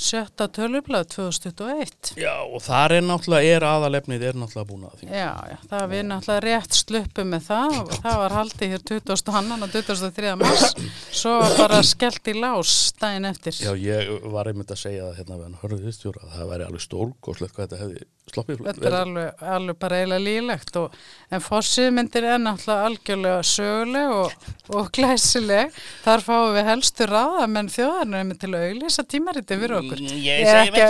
Sjötta 0.00 0.46
tölublað 0.50 1.08
2021. 1.14 2.12
Já, 2.20 2.32
og 2.42 2.62
þar 2.64 2.96
er 2.96 3.04
náttúrulega, 3.06 3.56
er 3.56 3.66
aðalefnið, 3.68 4.24
er 4.30 4.38
náttúrulega 4.40 4.68
búin 4.70 4.86
að 4.88 4.94
því. 5.00 5.08
Já, 5.12 5.32
já, 5.52 5.56
það 5.72 5.84
við 5.92 6.04
náttúrulega 6.08 6.44
rétt 6.46 6.78
sluppu 6.78 7.26
með 7.28 7.44
það 7.50 7.76
og 7.80 7.92
það 7.96 8.20
var 8.22 8.36
haldið 8.38 8.74
hér 8.74 8.86
20. 8.92 9.34
hannan 9.36 9.66
og 9.66 9.74
23. 9.74 10.32
mars, 10.40 10.76
svo 11.22 11.34
bara 11.58 11.82
skellt 11.86 12.32
í 12.32 12.36
lás 12.38 12.76
daginn 13.00 13.28
eftir. 13.30 13.60
Já, 13.60 13.74
ég 13.76 14.30
var 14.32 14.50
einmitt 14.50 14.72
að 14.72 14.82
segja 14.86 15.10
það 15.10 15.20
hérna 15.20 15.38
við 15.40 15.46
hann 15.48 15.60
hörðu 15.64 15.82
þýstjóra 15.88 16.24
að 16.24 16.34
það 16.38 16.50
væri 16.54 16.68
alveg 16.70 16.86
stórgóðslegt 16.86 17.56
hvað 17.56 17.68
þetta 17.68 17.82
hefði 17.84 18.08
sloppið. 18.30 18.62
Þetta 18.66 18.88
er 18.88 18.96
alveg, 19.00 19.44
alveg 19.54 19.78
bara 19.80 19.98
eiginlega 20.00 20.24
lílegt 20.24 20.78
og, 20.80 20.96
en 21.30 21.42
fossiðmyndir 21.44 22.26
er 22.30 22.42
náttúrulega 22.42 22.88
algjörlega 22.90 23.40
söguleg 23.50 24.14
og, 24.14 24.48
og 24.76 24.90
glæsileg. 24.96 25.74
Þar 26.04 26.24
fáum 26.26 26.54
við 26.56 26.68
helstu 26.70 27.08
ráða 27.10 27.48
menn 27.50 27.70
þjóðarnum 27.72 28.34
til 28.40 28.52
að 28.52 28.66
auðlýsa 28.68 29.06
tímariti 29.10 29.58
fyrir 29.60 29.78
okkur. 29.80 29.89
Ég 29.98 30.40
Ég 30.40 30.46
segi 30.46 30.70
ekki 30.70 30.82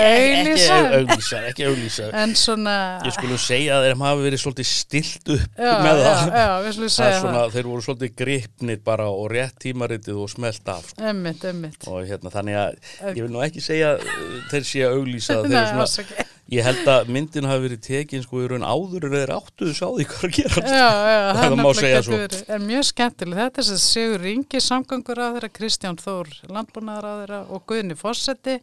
að 1.64 1.70
auglýsa. 1.70 2.08
Ekki. 2.10 2.18
En 2.22 2.34
svona, 2.38 2.74
Ég 3.06 3.14
skulum 3.16 3.40
segja 3.40 3.78
að 3.78 3.86
þeim 3.88 4.04
hafi 4.06 4.26
verið 4.26 4.42
svolítið 4.44 4.68
stilt 4.70 5.32
upp 5.36 5.60
já, 5.60 5.72
með 5.84 6.00
já, 6.00 6.06
það. 6.06 6.32
já, 6.40 7.14
svona, 7.20 7.44
þeir 7.54 7.68
voru 7.70 7.84
svolítið 7.86 8.14
gripnir 8.20 8.82
bara 8.84 9.08
og 9.10 9.30
rétt 9.32 9.56
tímaritið 9.64 10.20
og 10.24 10.30
smelt 10.32 10.68
af. 10.74 10.90
sko. 10.92 11.06
Emmitt, 11.10 11.44
emmitt. 11.44 11.88
Og 11.90 12.04
hérna, 12.08 12.32
þannig 12.34 12.60
að 12.60 13.16
ég 13.16 13.22
vil 13.24 13.30
nú 13.32 13.42
ekki 13.44 13.64
segja 13.64 13.94
uh, 13.96 14.36
þeir 14.52 14.68
sé 14.72 14.84
að 14.86 14.98
auglýsa 15.00 15.40
þeir 15.44 15.56
eru 15.64 15.86
svona. 15.88 16.28
Ég 16.50 16.64
held 16.66 16.88
að 16.90 17.10
myndin 17.14 17.46
hafi 17.48 17.64
verið 17.68 17.80
tekin 17.86 18.22
sko 18.26 18.40
í 18.42 18.48
raun 18.50 18.64
áður 18.66 19.06
en 19.08 19.16
þeir 19.16 19.32
áttuðu 19.36 19.74
sá 19.78 19.86
því 19.86 20.06
hvað 20.10 20.24
að 20.28 20.36
gera. 20.38 20.62
Já, 20.66 20.88
já, 20.90 21.18
Það 21.30 21.42
það 21.44 21.56
má 21.62 21.72
segja 21.80 22.02
svo. 22.06 22.20
verið. 22.20 22.44
Er 22.56 22.64
mjög 22.66 22.86
skemmtileg. 22.90 23.42
Þetta 23.44 23.62
er 23.64 23.68
sem 23.70 23.82
Sigur 23.86 24.24
Ringi, 24.26 24.60
samgangur 24.66 25.20
á 25.22 25.26
þeirra, 25.34 25.50
Kristján 25.60 26.00
Þór, 26.00 26.32
landbúnaðar 26.50 27.06
á 27.06 27.12
þeirra 27.20 27.40
og 27.54 27.64
Guðni 27.70 27.96
Fossetti, 28.00 28.56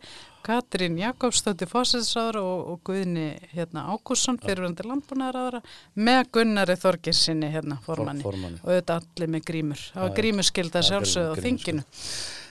Katrín 0.47 0.95
Jakobsdóttir 1.01 1.67
Fossettisáður 1.67 2.37
og, 2.39 2.67
og 2.71 2.77
Guðni 2.87 3.25
hérna, 3.51 3.81
Ákusson, 3.91 4.37
fyrirvændi 4.39 4.85
landbúnaðar 4.87 5.35
á 5.35 5.43
þeirra, 5.47 5.61
með 6.07 6.29
Gunnari 6.37 6.77
Þorginsinni 6.79 7.49
hérna, 7.51 7.79
formanni. 7.83 8.23
formanni. 8.23 8.61
Og 8.63 8.71
þetta 8.77 8.99
allir 9.01 9.33
með 9.35 9.43
grímur. 9.49 9.81
Það 9.91 10.01
var 10.03 10.07
Já, 10.07 10.13
já. 10.13 10.17
grímuskylda 10.21 10.83
Já, 10.83 10.87
sjálfsögðu 10.91 11.31
á 11.31 11.35
grímu- 11.35 11.47
þinginu. 11.47 11.83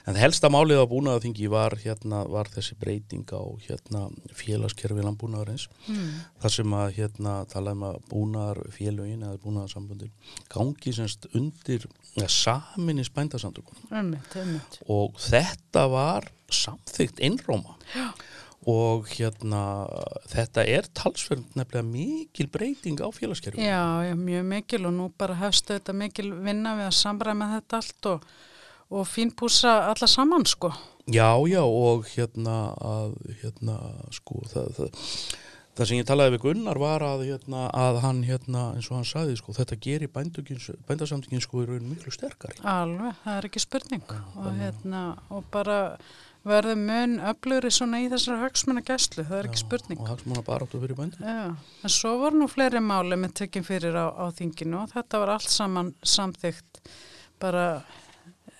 En 0.07 0.15
það 0.15 0.23
helsta 0.23 0.51
málið 0.53 0.79
á 0.79 0.85
búnaðarþingi 0.87 1.49
var, 1.51 1.75
hérna, 1.83 2.23
var 2.31 2.47
þessi 2.53 2.77
breyting 2.79 3.27
á 3.35 3.43
hérna, 3.67 4.05
félagskerfi 4.31 5.03
landbúnaðarins. 5.03 5.67
Mm. 5.87 6.13
þar 6.41 6.53
sem 6.53 6.75
að 6.79 6.93
hérna 7.01 7.33
talaðum 7.51 7.83
að 7.89 7.97
búnaðar 8.11 8.61
félögin 8.71 9.25
eða 9.27 9.41
búnaðarsambundin 9.43 10.13
gangi 10.53 10.93
semst 10.95 11.27
undir 11.35 11.87
saminni 12.31 13.03
spændasamtökunum 13.05 13.91
emmitt. 13.91 14.79
og 14.87 15.19
þetta 15.21 15.85
var 15.91 16.31
samþygt 16.49 17.21
einróma 17.21 17.75
Já. 17.93 18.09
og 18.67 19.07
hérna 19.11 19.61
þetta 20.31 20.65
er 20.65 20.89
talsverð 20.97 21.45
nefnilega 21.59 21.85
mikil 21.91 22.49
breyting 22.51 22.99
á 23.03 23.07
félagskerfinu 23.11 23.63
Já, 23.67 24.07
já, 24.07 24.15
mjög 24.15 24.49
mikil 24.55 24.85
og 24.87 24.93
nú 24.97 25.11
bara 25.17 25.37
hefstu 25.43 25.75
þetta 25.77 25.93
mikil 25.93 26.31
vinna 26.33 26.77
við 26.79 26.89
að 26.89 26.99
samræma 27.03 27.51
þetta 27.57 27.81
allt 27.81 28.11
og, 28.13 28.29
og 28.89 29.07
fínpúsa 29.07 29.89
alla 29.91 30.07
saman, 30.07 30.45
sko. 30.45 30.71
já, 31.07 31.35
já 31.47 31.63
og 31.63 32.05
hérna 32.15 32.73
að 32.77 33.17
hérna 33.41 33.77
sko 34.11 34.41
það, 34.53 34.73
það 34.77 34.89
Það 35.77 35.89
sem 35.91 35.99
ég 35.99 36.05
talaði 36.09 36.33
við 36.33 36.39
Gunnar 36.41 36.79
var 36.81 37.03
að, 37.05 37.19
hérna, 37.27 37.67
að 37.69 37.99
hann, 38.01 38.21
hérna, 38.25 38.61
eins 38.73 38.87
og 38.89 38.95
hann 38.97 39.05
sagði, 39.05 39.35
sko, 39.37 39.53
þetta 39.53 39.75
gerir 39.77 40.09
bændasamtökin 40.09 41.43
sko 41.43 41.61
í 41.61 41.67
raun 41.69 41.85
miklu 41.85 42.09
sterkari. 42.09 42.57
Alveg, 42.65 43.19
það 43.21 43.37
er 43.37 43.47
ekki 43.51 43.61
spurning 43.61 44.07
og, 44.09 44.47
hérna, 44.57 45.03
og 45.29 45.45
bara 45.53 45.77
verður 46.47 46.79
mun 46.81 47.13
öflugri 47.29 47.69
svona 47.73 48.01
í 48.01 48.09
þessar 48.09 48.41
hagsmuna 48.41 48.81
gæslu, 48.87 49.27
það 49.27 49.37
er 49.37 49.51
ekki 49.51 49.61
spurning. 49.61 50.01
Og 50.01 50.09
hagsmuna 50.15 50.43
bara 50.47 50.65
áttu 50.65 50.81
fyrir 50.81 50.97
bændur. 50.97 51.21
Já, 51.21 51.53
en 51.85 51.93
svo 51.93 52.15
voru 52.23 52.41
nú 52.41 52.49
fleiri 52.49 52.81
máli 52.81 53.21
með 53.21 53.37
tekinn 53.43 53.67
fyrir 53.67 54.01
á, 54.01 54.09
á 54.17 54.25
þinginu 54.33 54.81
og 54.81 54.91
þetta 54.95 55.21
var 55.21 55.35
allt 55.35 55.53
saman 55.53 55.93
samþygt 56.01 56.81
bara 57.37 57.67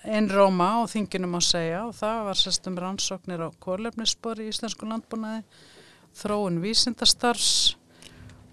einróma 0.08 0.68
á 0.80 0.88
þinginu 0.88 1.28
má 1.30 1.38
segja 1.44 1.84
og 1.88 1.94
það 1.98 2.22
var 2.28 2.38
sestum 2.40 2.78
rannsóknir 2.80 3.42
á 3.44 3.48
kólefnisspori 3.62 4.46
í 4.46 4.52
Íslensku 4.52 4.88
landbúnaði, 4.88 5.42
þróun 6.18 6.60
vísindastarfs 6.62 7.76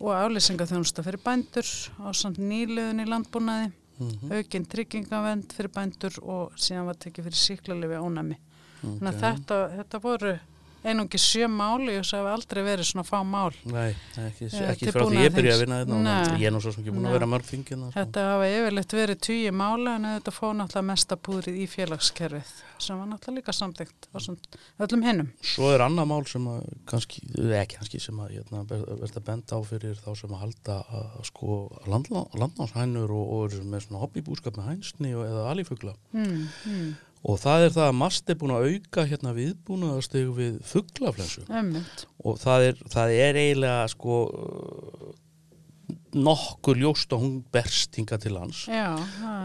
og 0.01 0.11
aflýsingaþjónusta 0.11 1.05
fyrir 1.05 1.21
bændur 1.23 1.69
á 2.03 2.09
samt 2.13 2.37
nýliðun 2.41 3.03
í 3.03 3.07
landbúnaði, 3.09 3.71
Mhm. 3.95 4.31
aukinn 4.35 4.65
tryggingavend 4.67 5.53
fyrir 5.55 5.71
bændur 5.71 6.17
og 6.27 6.51
síðan 6.59 6.85
var 6.89 6.95
tekið 6.99 7.29
fyrir 7.29 7.39
síklarlifi 7.39 7.95
ónæmi. 8.03 8.35
Þannig 8.83 9.13
að 9.13 9.21
þetta, 9.21 9.59
þetta 9.77 10.01
voru 10.03 10.33
einungi 10.85 11.19
sjö 11.21 11.47
máli 11.51 11.95
og 11.99 12.05
það 12.05 12.19
hefur 12.21 12.31
aldrei 12.35 12.61
verið 12.67 12.87
svona 12.89 13.05
fá 13.07 13.17
mál. 13.25 13.55
Nei, 13.71 13.95
ekki, 14.27 14.49
Eh, 14.51 14.69
ekki 14.71 14.93
frá 14.93 15.03
því 15.05 15.23
ég 15.25 15.33
byrja 15.35 15.55
að 15.55 15.63
vinna 15.63 15.79
þetta. 15.81 15.99
Nei. 16.05 16.39
Ég 16.41 16.47
er 16.49 16.53
nú 16.55 16.61
svo 16.63 16.73
sem 16.75 16.83
ekki 16.83 16.93
búin 16.95 17.09
að 17.09 17.15
vera 17.17 17.29
mörg 17.31 17.47
þingina. 17.49 17.89
Sko. 17.89 17.99
Þetta 17.99 18.25
hafa 18.29 18.49
yfirleitt 18.53 18.95
verið 18.99 19.19
tugi 19.27 19.51
mála 19.51 19.95
en 19.99 20.07
þetta 20.13 20.33
fóð 20.35 20.53
náttúrulega 20.61 20.89
mesta 20.91 21.17
púrið 21.17 21.59
í 21.63 21.67
félagskerfið 21.71 22.53
sem 22.85 22.99
var 22.99 23.07
náttúrulega 23.09 23.39
líka 23.39 23.55
svona 23.55 23.87
öllum 24.79 25.05
hinnum. 25.07 25.31
Svo 25.41 25.71
er 25.73 25.83
annað 25.85 26.09
mál 26.11 26.25
sem 26.27 26.47
að 26.51 26.61
kannski, 26.91 27.23
ekki 27.61 27.79
kannski 27.79 28.01
sem 28.03 28.19
að 28.19 28.35
hérna, 28.35 28.63
verða 28.69 29.23
benda 29.25 29.57
á 29.57 29.59
fyrir 29.65 29.97
þá 30.03 30.11
sem 30.19 30.35
að 30.35 30.43
halda 30.43 30.77
að 30.91 31.25
sko 31.31 31.57
landná, 31.89 32.25
landnáshænur 32.35 33.11
og, 33.15 33.33
og 33.39 33.57
með 33.65 33.87
svona 33.87 34.03
hobbybúskap 34.03 34.59
með 34.59 34.69
hænsni 34.73 35.13
og, 35.15 35.25
eða 35.27 35.45
alífugla. 35.53 35.95
Mm, 36.13 36.47
mm, 36.69 36.89
Og 37.25 37.39
það 37.41 37.63
er 37.65 37.71
það 37.73 37.87
að 37.89 37.95
MAST 37.97 38.29
er 38.29 38.37
búin 38.37 38.53
að 38.53 38.65
auka 38.69 39.05
hérna 39.09 39.31
viðbúnaðasteg 39.33 40.27
við 40.37 40.57
fuglaflensu. 40.69 41.45
Ömmit. 41.49 42.03
og 42.21 42.37
það 42.41 42.65
er, 42.69 42.81
það 42.93 43.13
er 43.25 43.39
eiginlega 43.41 43.87
sko 43.95 44.17
uh, 44.29 45.07
nokkur 46.15 46.77
ljóst 46.79 47.11
að 47.13 47.23
hún 47.25 47.33
berst 47.53 47.97
hinga 47.99 48.17
til 48.21 48.31
lands. 48.37 48.61
Já, 48.71 48.93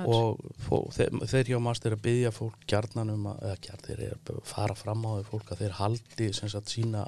og 0.06 0.38
fó, 0.62 0.76
þeir, 0.94 1.16
þeir 1.32 1.50
hjá 1.50 1.58
mast 1.64 1.88
er 1.88 1.96
að 1.96 2.04
byggja 2.04 2.30
fólk 2.36 2.68
gjarnan 2.70 3.10
um 3.16 3.26
að, 3.32 3.40
eða 3.48 3.56
gjarn 3.66 3.84
þeir 3.88 4.04
er 4.06 4.14
að 4.36 4.40
fara 4.52 4.76
fram 4.78 5.02
á 5.08 5.10
þeir 5.16 5.28
fólk 5.32 5.50
að 5.56 5.64
þeir 5.64 5.76
haldi 5.80 6.30
sem 6.36 6.52
sagt 6.52 6.72
sína 6.76 7.06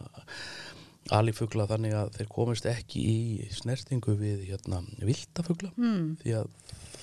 alifugla 1.14 1.68
þannig 1.70 1.94
að 1.98 2.10
þeir 2.16 2.28
komist 2.32 2.66
ekki 2.70 3.00
í 3.12 3.48
snertingu 3.54 4.16
við 4.18 4.44
hérna 4.50 4.82
viltafugla 5.02 5.72
Mm, 5.76 6.12
því 6.22 6.36
að 6.40 6.52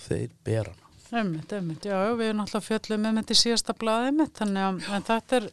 þeir 0.05 0.37
bera 0.47 0.73
hana 0.73 0.88
ömmit, 1.13 1.53
ömmit. 1.57 1.85
Já, 1.89 1.97
við 2.15 2.27
erum 2.29 2.41
náttúrulega 2.43 2.67
fjöllum 2.67 3.05
með 3.05 3.21
þetta 3.21 3.35
í 3.35 3.39
síðasta 3.43 3.75
blaðið 3.81 4.17
mitt 4.19 4.35
þannig 4.39 4.65
að 4.67 4.89
en 4.97 5.07
þetta 5.09 5.39
er, 5.39 5.47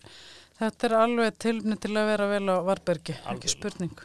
þetta 0.60 0.88
er 0.88 0.96
alveg 1.02 1.38
tilfni 1.46 1.78
til 1.84 1.92
að 1.96 2.10
vera 2.12 2.28
vel 2.32 2.42
á 2.52 2.56
Varbergi, 2.66 3.14
ekki 3.16 3.30
Algjörlega. 3.32 3.54
spurning. 3.54 4.04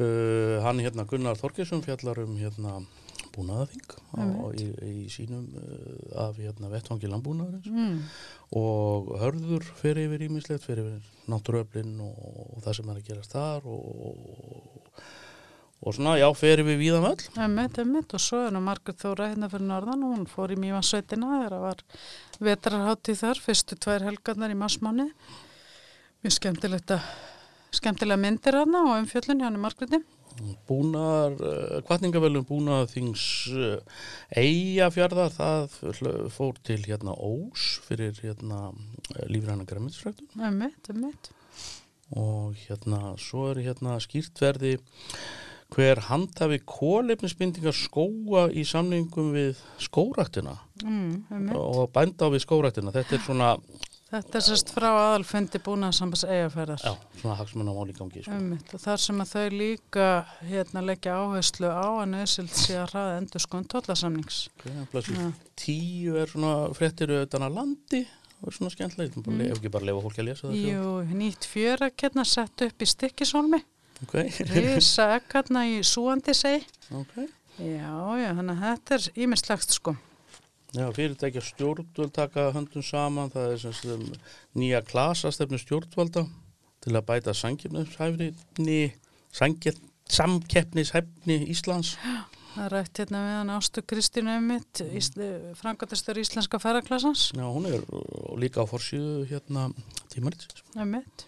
Uh, 0.00 0.56
hann 0.64 0.80
hérna 0.80 1.04
Gunnar 1.06 1.36
Þorgesson 1.36 1.82
fjallar 1.84 2.22
um 2.24 2.36
hérna 2.40 2.78
búnaðaþing 3.32 3.92
í, 4.60 4.64
í 4.88 5.02
sínum 5.12 5.44
uh, 5.56 6.26
af 6.26 6.36
hérna 6.40 6.70
vettfangi 6.72 7.08
landbúnaðarins 7.12 7.68
Mm, 7.68 8.00
og 8.56 9.12
hörður 9.20 9.64
fyrir 9.78 10.08
yfir 10.08 10.24
ímislegt, 10.26 10.64
fyrir 10.64 10.88
yfir 10.96 11.28
náttúruöflin 11.32 11.94
og, 12.04 12.16
og 12.56 12.64
það 12.64 12.78
sem 12.80 12.90
er 12.92 12.98
að 13.00 13.06
gerast 13.08 13.36
þar 13.36 13.68
og, 13.72 14.26
og 15.82 15.96
svona, 15.96 16.14
já, 16.20 16.28
fyrir 16.38 16.62
við 16.66 16.78
víðan 16.78 17.08
öll. 17.08 17.24
ömmit, 17.42 17.78
ömmit 17.82 18.14
og 18.14 18.22
svo 18.22 18.44
er 18.46 18.54
nú 18.54 18.62
Margrét 18.62 19.02
Þóra 19.02 19.32
hérna 19.32 19.48
fyrir 19.50 19.66
norðan 19.66 20.04
og 20.06 20.14
hún 20.14 20.28
fór 20.30 20.54
í 20.54 20.58
Mývansveitina 20.62 21.30
þegar 21.32 21.56
það 21.56 21.64
var 21.66 21.82
vetrarháttið 22.48 23.20
þar, 23.24 23.40
fyrstu 23.48 23.78
tvær 23.82 24.06
helgarnar 24.06 24.54
í 24.54 24.58
marsmáni. 24.62 25.08
Mjög 26.22 26.36
skemmtilegt 26.38 26.94
að 26.94 27.12
skemmtilega 27.74 28.20
myndir 28.22 28.60
hana 28.60 28.84
og 28.86 28.98
umfjöllun 29.02 29.42
hjá 29.42 29.48
henni 29.48 29.62
Margréti. 29.62 30.02
Búnaðar, 30.70 31.34
uh, 31.44 31.76
kvartningavelum 31.84 32.46
búnaðaþings 32.48 33.24
uh, 33.52 34.02
eigafjörðar, 34.38 35.34
það 35.34 35.76
fór 36.32 36.56
til 36.64 36.80
hérna 36.86 37.12
Ós 37.18 37.66
fyrir 37.84 38.16
hérna 38.22 38.70
lífræna 39.28 39.66
græmiðsfræktum 39.68 40.46
Ömmit, 40.48 40.88
ömmit. 40.94 41.32
og 42.16 42.56
hérna, 42.64 43.12
svo 43.20 43.50
er 43.50 43.60
hérna 43.66 43.98
skýrtverði 44.00 44.78
hver 45.72 46.02
handhafi 46.08 46.58
kólefnisbindingar 46.68 47.72
skóa 47.76 48.48
í 48.52 48.64
samningum 48.68 49.32
við 49.36 49.56
skóraktina 49.80 50.58
Mm, 50.82 51.52
og 51.54 51.92
bænda 51.94 52.26
á 52.26 52.28
við 52.32 52.42
skóraktina. 52.42 52.90
Þetta 52.90 53.14
er 53.14 53.20
svona, 53.22 53.50
Þetta 54.12 54.36
er 54.36 54.42
sérst 54.44 54.72
frá 54.74 54.88
aðalfundi 54.90 55.60
búin 55.62 55.86
að 55.86 55.92
sambas 55.96 56.24
eigafærar. 56.26 56.80
já, 56.82 56.92
svona 57.20 57.36
hagsmunna 57.38 57.72
máli 57.72 57.94
gangi. 57.96 58.22
Sko. 58.24 58.32
Ömmit. 58.34 58.74
Og 58.74 58.80
þar 58.82 58.98
sem 59.00 59.20
að 59.22 59.30
þau 59.30 59.48
líka 59.56 60.08
hérna 60.42 60.82
leggja 60.84 61.14
áherslu 61.16 61.70
á 61.70 61.86
að 62.02 62.10
nöðsild 62.10 62.50
sé 62.50 62.74
að 62.76 62.90
hraða 62.90 63.14
endur 63.20 63.40
skoðum 63.40 63.68
tollasamnings. 63.72 64.48
Okay, 64.58 65.32
tíu 65.56 66.18
er 66.20 66.26
svona 66.28 66.52
fréttir 66.76 67.08
auðvitaðna 67.14 67.48
landi 67.54 68.02
og 68.42 68.50
er 68.50 68.56
svona 68.58 68.74
skemmtilegt. 68.74 69.16
Mm. 69.22 69.40
Ef 69.46 69.60
ekki 69.62 69.70
bara 69.72 69.86
lefa 69.88 70.02
fólki 70.04 70.20
að 70.20 70.28
lesa 70.28 70.48
það. 70.50 70.58
Jú, 70.66 71.16
nýtt 71.22 71.46
fjöraketna 71.48 72.24
sett 72.26 72.66
upp 72.66 72.82
í 72.82 72.90
stikkisólmi. 72.90 73.62
Ok, 74.02 74.14
Risa 74.50 75.14
ekkarna 75.18 75.66
í 75.70 75.82
súandi 75.86 76.34
segi. 76.34 76.64
ok. 76.90 77.14
Já, 77.60 77.92
já, 78.16 78.30
þannig 78.32 78.56
að 78.56 78.62
þetta 78.64 78.94
er 78.96 79.02
ímislegt 79.22 79.74
sko. 79.76 79.92
Já, 80.72 80.86
fyrirtækja 80.96 81.42
stjórnvöld 81.44 82.14
taka 82.16 82.46
höndum 82.54 82.82
saman, 82.82 83.28
það 83.30 83.50
er 83.52 83.58
sem 83.76 84.06
nýja 84.56 84.80
klasastefnu 84.88 85.58
stjórnvalda 85.60 86.24
til 86.82 86.94
að 86.96 87.04
bæta 87.10 87.34
samkeppnishæfni, 90.12 91.36
Íslands. 91.52 91.90
Það 92.52 92.64
er 92.66 92.72
rætt 92.74 92.98
hérna 93.00 93.20
hann 93.38 93.52
Ástu 93.52 93.80
Kristínu 93.88 94.32
Emmitt, 94.34 94.82
frangatistur 95.60 96.18
íslenska 96.20 96.58
ferraklassans. 96.60 97.30
Já, 97.36 97.44
hún 97.48 97.68
er 97.68 97.80
líka 98.40 98.64
á 98.64 98.66
forsýðu 98.68 99.28
hérna 99.30 99.70
tímaritsins. 100.12 100.64
Emmitt. 100.76 101.24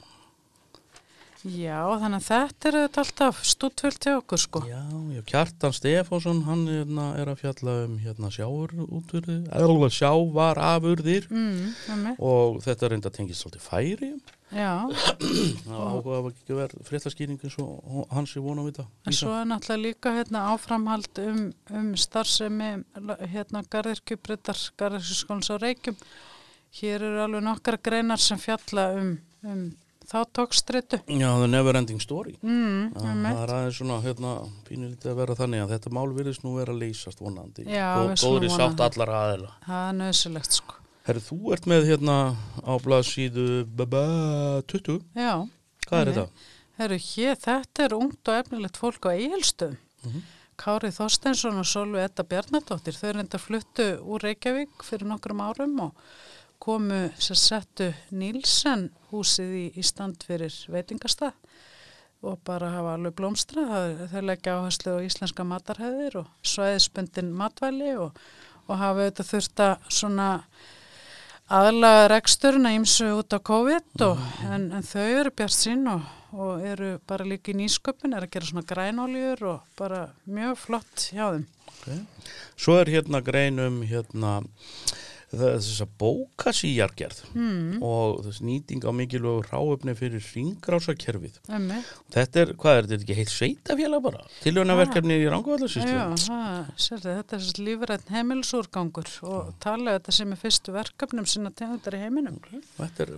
Já, 1.45 1.83
þannig 2.01 2.23
að 2.23 2.29
þetta 2.31 2.69
er 2.69 2.77
þetta 2.79 3.03
alltaf 3.03 3.41
stútvöld 3.45 3.99
til 4.01 4.13
okkur 4.17 4.41
sko. 4.41 4.61
Já, 4.65 4.81
já, 5.13 5.21
Kjartan 5.29 5.75
Stefánsson, 5.77 6.41
hann 6.47 6.63
hérna, 6.71 7.09
er 7.21 7.29
að 7.29 7.43
fjalla 7.43 7.75
um 7.85 7.99
hérna 8.01 8.31
sjáur 8.33 8.73
útverði, 8.87 9.43
eða 9.53 9.91
sjávar 9.93 10.61
afurðir 10.73 11.29
Mm, 11.29 12.15
og 12.17 12.63
þetta 12.65 12.89
reynda 12.89 13.13
tengist 13.13 13.45
svolítið 13.45 13.67
færi. 13.67 14.11
Já, 14.55 14.89
Það 15.67 15.85
áhuga 15.85 16.17
að 16.17 16.31
ekki 16.31 16.57
verið 16.57 16.89
fréttaskýring 16.89 17.45
eins 17.45 17.61
og 17.61 18.09
hans 18.15 18.35
er 18.37 18.45
vona 18.45 18.65
á 18.65 18.69
þetta. 18.71 18.89
en 19.05 19.19
svo 19.21 19.37
er 19.37 19.49
náttúrulega 19.51 19.85
líka 19.85 20.17
hérna 20.17 20.47
áframhald 20.55 21.23
um, 21.27 21.47
um 21.75 21.95
starfsemi 21.99 22.73
hérna 23.35 23.65
garðirkjubrittar, 23.69 24.57
garðirkjubskólans 24.81 25.53
á 25.53 25.61
Reykjum. 25.61 26.01
Hér 26.81 27.05
eru 27.05 27.25
alveg 27.29 27.45
nokkar 27.45 27.83
greinar 27.85 28.23
sem 28.23 28.41
fjalla 28.41 28.93
um, 28.97 29.17
um 29.45 29.65
þá 30.11 30.19
tókstritu. 30.37 31.01
Já, 31.09 31.29
the 31.41 31.49
never 31.49 31.77
ending 31.77 32.01
story. 32.03 32.37
Mm, 32.43 32.93
emmitt. 32.95 33.35
það 33.35 33.43
er 33.43 33.53
aðeins 33.57 33.79
svona, 33.81 33.99
hérna, 34.05 34.33
pínulítið 34.69 35.13
að 35.13 35.21
vera 35.23 35.37
þannig 35.39 35.65
að 35.65 35.75
þetta 35.75 35.93
mál 35.97 36.09
virðist 36.17 36.45
nú 36.45 36.55
vera 36.59 36.75
að 36.75 36.83
leysast 36.85 37.23
vonandi. 37.25 37.67
Já, 37.69 37.89
og 38.01 38.15
góðri 38.21 38.51
vona 38.53 38.59
sátt 38.59 38.79
það. 38.79 38.87
allar 38.91 39.15
aðeila. 39.21 39.53
Það 39.67 39.89
er 39.89 39.99
nöðsilegt 40.01 40.59
sko. 40.61 40.81
Herru, 41.05 41.21
þú 41.21 41.39
ert 41.53 41.67
með 41.69 41.89
hérna 41.91 42.19
á 42.65 42.73
blaðsíðu 42.81 43.49
baba, 43.77 44.05
20. 44.73 45.03
Já. 45.15 45.33
Hvað 45.85 46.01
er 46.01 46.13
þetta? 46.13 46.29
Herru, 46.79 47.01
hér, 47.09 47.35
þetta 47.45 47.85
er 47.85 47.97
ungt 47.99 48.31
og 48.31 48.39
efnilegt 48.41 48.81
fólk 48.81 49.05
á 49.07 49.11
eigilstöðum. 49.13 49.77
Mhm. 50.05 50.25
Kári 50.55 50.93
Þorsteinsson 50.95 51.59
og 51.59 51.67
Solvi 51.67 51.99
Edda 51.99 52.23
Bjarnadóttir, 52.23 52.95
þau 52.95 53.13
reynda 53.17 53.41
fluttu 53.43 53.87
úr 54.07 54.23
Reykjavík 54.23 54.85
fyrir 54.87 55.09
nokkrum 55.11 55.43
árum 55.43 55.81
og 55.89 55.97
komu 56.65 57.09
sér 57.21 57.39
settu 57.39 57.91
Nílsen 58.17 58.89
húsið 59.11 59.57
í, 59.59 59.65
í 59.77 59.83
stand 59.85 60.25
fyrir 60.25 60.55
veitingastað 60.73 61.35
og 62.25 62.39
bara 62.47 62.71
hafa 62.73 62.95
alveg 62.97 63.17
blómstra. 63.19 63.67
Þau 64.09 64.23
leggja 64.25 64.57
áherslu 64.57 64.97
á 64.97 65.05
íslenska 65.05 65.45
matarhæðir 65.45 66.23
og 66.23 66.31
svæðisbundin 66.47 67.35
matvæli 67.37 67.93
og, 68.01 68.17
og 68.65 68.81
hafa 68.81 69.05
auðvitað 69.05 69.31
þurft 69.35 69.65
að 69.67 69.93
svona 69.99 70.29
aðlaga 71.53 72.09
reksturinn 72.15 72.69
að 72.71 72.79
ímsu 72.79 73.11
út 73.19 73.37
á 73.37 73.39
COVID 73.45 74.05
og, 74.07 74.21
en, 74.49 74.71
en 74.73 74.87
þau 74.89 75.05
eru 75.05 75.35
bjart 75.37 75.57
sín 75.57 75.85
og, 75.93 76.07
og 76.33 76.65
eru 76.65 76.95
bara 77.05 77.29
líka 77.29 77.53
í 77.53 77.59
nýsköpun, 77.61 78.17
er 78.17 78.25
að 78.25 78.33
gera 78.39 78.49
svona 78.49 78.69
grænóljur 78.73 79.45
og 79.53 79.75
bara 79.77 80.07
mjög 80.25 80.57
flott 80.63 81.09
hjá 81.13 81.27
þeim. 81.27 81.49
Okay. 81.75 82.01
Svo 82.57 82.79
er 82.81 82.89
hérna 82.89 83.21
grein 83.21 83.61
um 83.61 83.83
hérna 83.85 84.39
þess 85.41 85.83
að 85.85 85.93
bóka 86.01 86.53
síjargerð 86.55 87.23
Mm, 87.35 87.83
og 87.83 88.21
þess 88.27 88.43
nýting 88.45 88.85
á 88.87 88.91
mikilvægu 88.95 89.45
ráöfni 89.51 89.95
fyrir 89.99 90.23
ringrásakerfið. 90.35 91.39
emmi, 91.49 91.81
Þetta 92.15 92.41
er, 92.41 92.53
hvað 92.55 92.79
er 92.79 92.89
þetta 92.91 93.05
ekki 93.05 93.17
heilt 93.19 93.33
sveitafélag 93.35 94.03
bara? 94.05 94.25
Tilhjónaverkefni 94.45 95.19
í 95.19 95.27
sérðu, 96.79 97.15
þetta 97.19 97.39
er 97.39 97.49
lífrætt 97.67 98.13
heimilsúrgangur 98.15 99.11
og 99.23 99.55
tala 99.61 99.97
þetta 99.99 100.13
sem 100.13 100.33
er 100.35 100.41
fyrstu 100.41 100.75
verkefnum 100.75 101.27
sinna 101.27 101.51
tegundar 101.51 101.97
í 101.99 102.03
heiminum. 102.05 102.39
Þetta 102.79 103.07
er, 103.07 103.15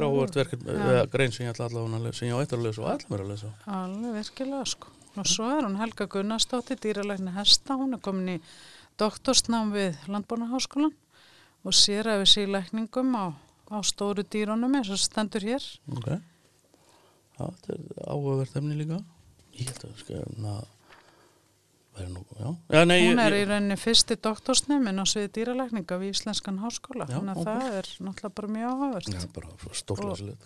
er 0.00 0.06
áhvert 0.08 0.38
verkefni, 0.42 0.76
eða 0.76 1.06
grein 1.12 1.34
sem 1.34 1.46
ég 1.46 1.54
ætla 1.54 1.68
allavega 1.68 2.12
sem 2.14 2.28
ég 2.28 2.38
á 2.38 2.42
eftir 2.44 2.58
að 2.58 2.68
lesa 2.68 2.84
og 2.84 2.90
allir 2.92 3.10
mér 3.12 3.24
að 3.24 3.32
lesa. 3.32 3.52
Alveg 3.78 4.16
virkilega 4.20 4.64
sko. 4.74 4.94
Og 5.18 5.26
svo 5.26 5.48
er 5.50 5.64
hún 5.66 5.78
Helga 5.80 6.06
Gunnarsdóttir, 6.06 6.78
dýralækni 6.78 7.32
Hesta, 7.34 7.74
hún 7.80 7.96
er 7.96 8.02
komin 8.04 8.36
í 8.36 8.38
doktorsnám 9.00 9.72
við 9.74 9.96
Landbúnaháskólan 10.10 10.94
og 11.64 11.72
sér 11.76 12.06
að 12.12 12.22
við 12.22 12.30
sílækningum 12.34 13.14
á, 13.18 13.26
á 13.74 13.78
stóru 13.84 14.22
dýrunum 14.24 14.74
eins 14.78 14.90
og 14.94 15.00
stendur 15.02 15.44
hér. 15.44 15.64
Ok. 15.96 16.08
Já, 17.38 17.44
þetta 17.44 17.74
er 17.76 18.02
áhugavert 18.08 18.56
efni 18.58 18.74
líka. 18.80 18.98
Ég 19.58 19.68
held 19.70 19.82
að 19.84 19.88
það 19.92 20.02
skal 20.02 20.20
hérna 20.22 20.52
vera 21.98 22.08
nú, 22.14 22.22
já. 22.38 22.48
Já, 22.78 22.84
nei, 22.86 23.00
Hún 23.08 23.16
ég- 23.18 23.24
er 23.26 23.32
í 23.34 23.40
ég- 23.42 23.48
rauninni 23.50 23.76
fyrsti 23.78 24.16
doktorsnefn 24.22 25.02
á 25.02 25.04
sviði 25.06 25.30
dýralækninga 25.38 25.98
við 25.98 26.12
Íslenskan 26.14 26.58
háskóla. 26.62 27.06
Þannig 27.10 27.34
að 27.36 27.44
það 27.48 27.72
er 27.78 27.90
náttúrulega 28.06 28.34
bara 28.34 28.48
mjög 28.48 28.70
áhugavert. 28.70 29.08
Já, 29.14 29.26
bara 29.34 29.74
stórlæsilegt. 29.74 30.42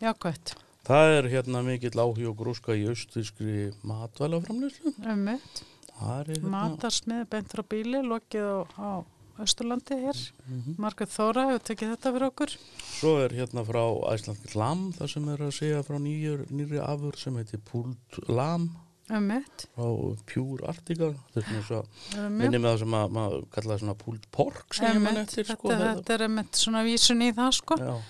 Jákvæmt. 0.00 0.54
Það 0.84 1.18
er 1.18 1.28
hérna 1.28 1.62
mikill 1.62 1.98
áhug 2.00 2.26
og 2.30 2.36
grúska 2.40 2.72
í 2.74 2.86
austískri 2.88 3.72
matvælaframlýslu. 3.84 4.94
Það 4.98 6.20
er 6.20 6.26
hérna... 6.32 6.50
Matarsmið 6.54 7.26
beint 7.30 7.48
frá 7.52 7.62
bíli, 7.68 8.00
lokið 8.02 8.66
á 8.80 9.04
Östurlandi 9.44 9.96
hér. 10.02 10.20
Mhm. 10.46 10.76
Margrét 10.82 11.12
Þóra 11.14 11.46
hefur 11.48 11.64
tekið 11.70 11.94
þetta 11.94 12.12
fyrir 12.14 12.26
okkur. 12.28 12.54
Svo 12.90 13.16
er 13.24 13.34
hérna 13.38 13.64
frá 13.66 13.82
Æsland 14.12 14.54
Lam, 14.54 14.92
það 14.98 15.12
sem 15.14 15.28
er 15.32 15.42
að 15.46 15.56
segja 15.56 15.82
frá 15.86 15.98
nýjur, 15.98 16.46
nýri 16.50 16.80
afur 16.84 17.18
sem 17.18 17.34
heitir 17.40 17.60
Pult 17.64 18.20
Lam 18.28 18.70
mitt. 19.18 19.66
frá 19.74 19.88
Pure 20.26 20.68
Arctica. 20.68 21.14
Þetta 21.34 21.58
er 21.58 21.84
Um 22.18 22.38
minni 22.38 22.58
með 22.58 22.70
það 22.74 22.78
sem 22.78 22.96
að, 23.00 23.10
maður 23.10 23.44
kallaði 23.50 23.80
svona 23.80 23.98
Pult 23.98 24.30
Pork 24.30 24.74
sem 24.74 24.94
ég 24.94 25.02
mann 25.02 25.16
eftir, 25.16 25.44
þetta, 25.44 25.58
sko. 25.58 25.68
þetta 25.68 26.14
er 26.14 26.26
einmitt 26.28 26.52
svona 26.52 26.84
vísun 26.84 27.22
í 27.22 27.32
það 27.34 27.52
sko. 27.54 27.76
Já, 27.78 28.00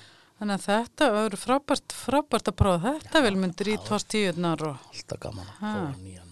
Þannig 0.40 0.56
að 0.56 0.62
þetta 0.64 1.06
verður 1.12 1.40
frábært, 1.42 1.92
frábært 1.92 2.48
að 2.48 2.54
prófa 2.56 2.94
þetta 2.94 3.20
vel 3.26 3.36
myndir 3.36 3.68
í 3.68 3.76
tvartíunar 3.84 4.62
og, 4.70 4.86
alltaf 4.88 5.20
gaman 5.20 5.50
að 5.50 5.58
prófa 5.60 5.96
nýjan 6.00 6.29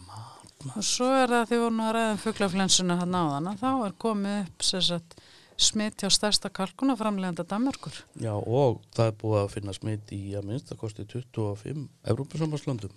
mat. 0.66 0.76
og 0.76 0.86
svo 0.86 1.08
er 1.14 1.28
það 1.34 1.48
því 1.52 1.58
voru 1.64 1.76
nú 1.78 1.86
að 1.88 1.96
ræða 1.98 2.12
um 2.14 2.22
fuglaflensuna 2.26 2.98
hann 3.02 3.18
áðan 3.18 3.50
að 3.52 3.60
þá 3.64 3.70
er 3.86 3.98
komið 4.06 4.38
upp 4.44 4.66
sagt, 4.68 5.18
smitt 5.58 6.02
hjá 6.04 6.10
stærsta 6.14 6.50
kalkunaframleganda 6.54 7.42
Danmörkur. 7.50 7.96
Já, 8.22 8.30
og 8.38 8.78
það 8.94 9.08
er 9.10 9.16
búið 9.22 9.38
að 9.42 9.52
finna 9.56 9.74
smitt 9.74 10.12
í 10.14 10.20
að 10.38 10.46
minnst 10.46 10.70
að 10.70 10.78
kosti 10.84 11.06
25 11.10 11.88
Evrópusambanslöndum. 12.12 12.92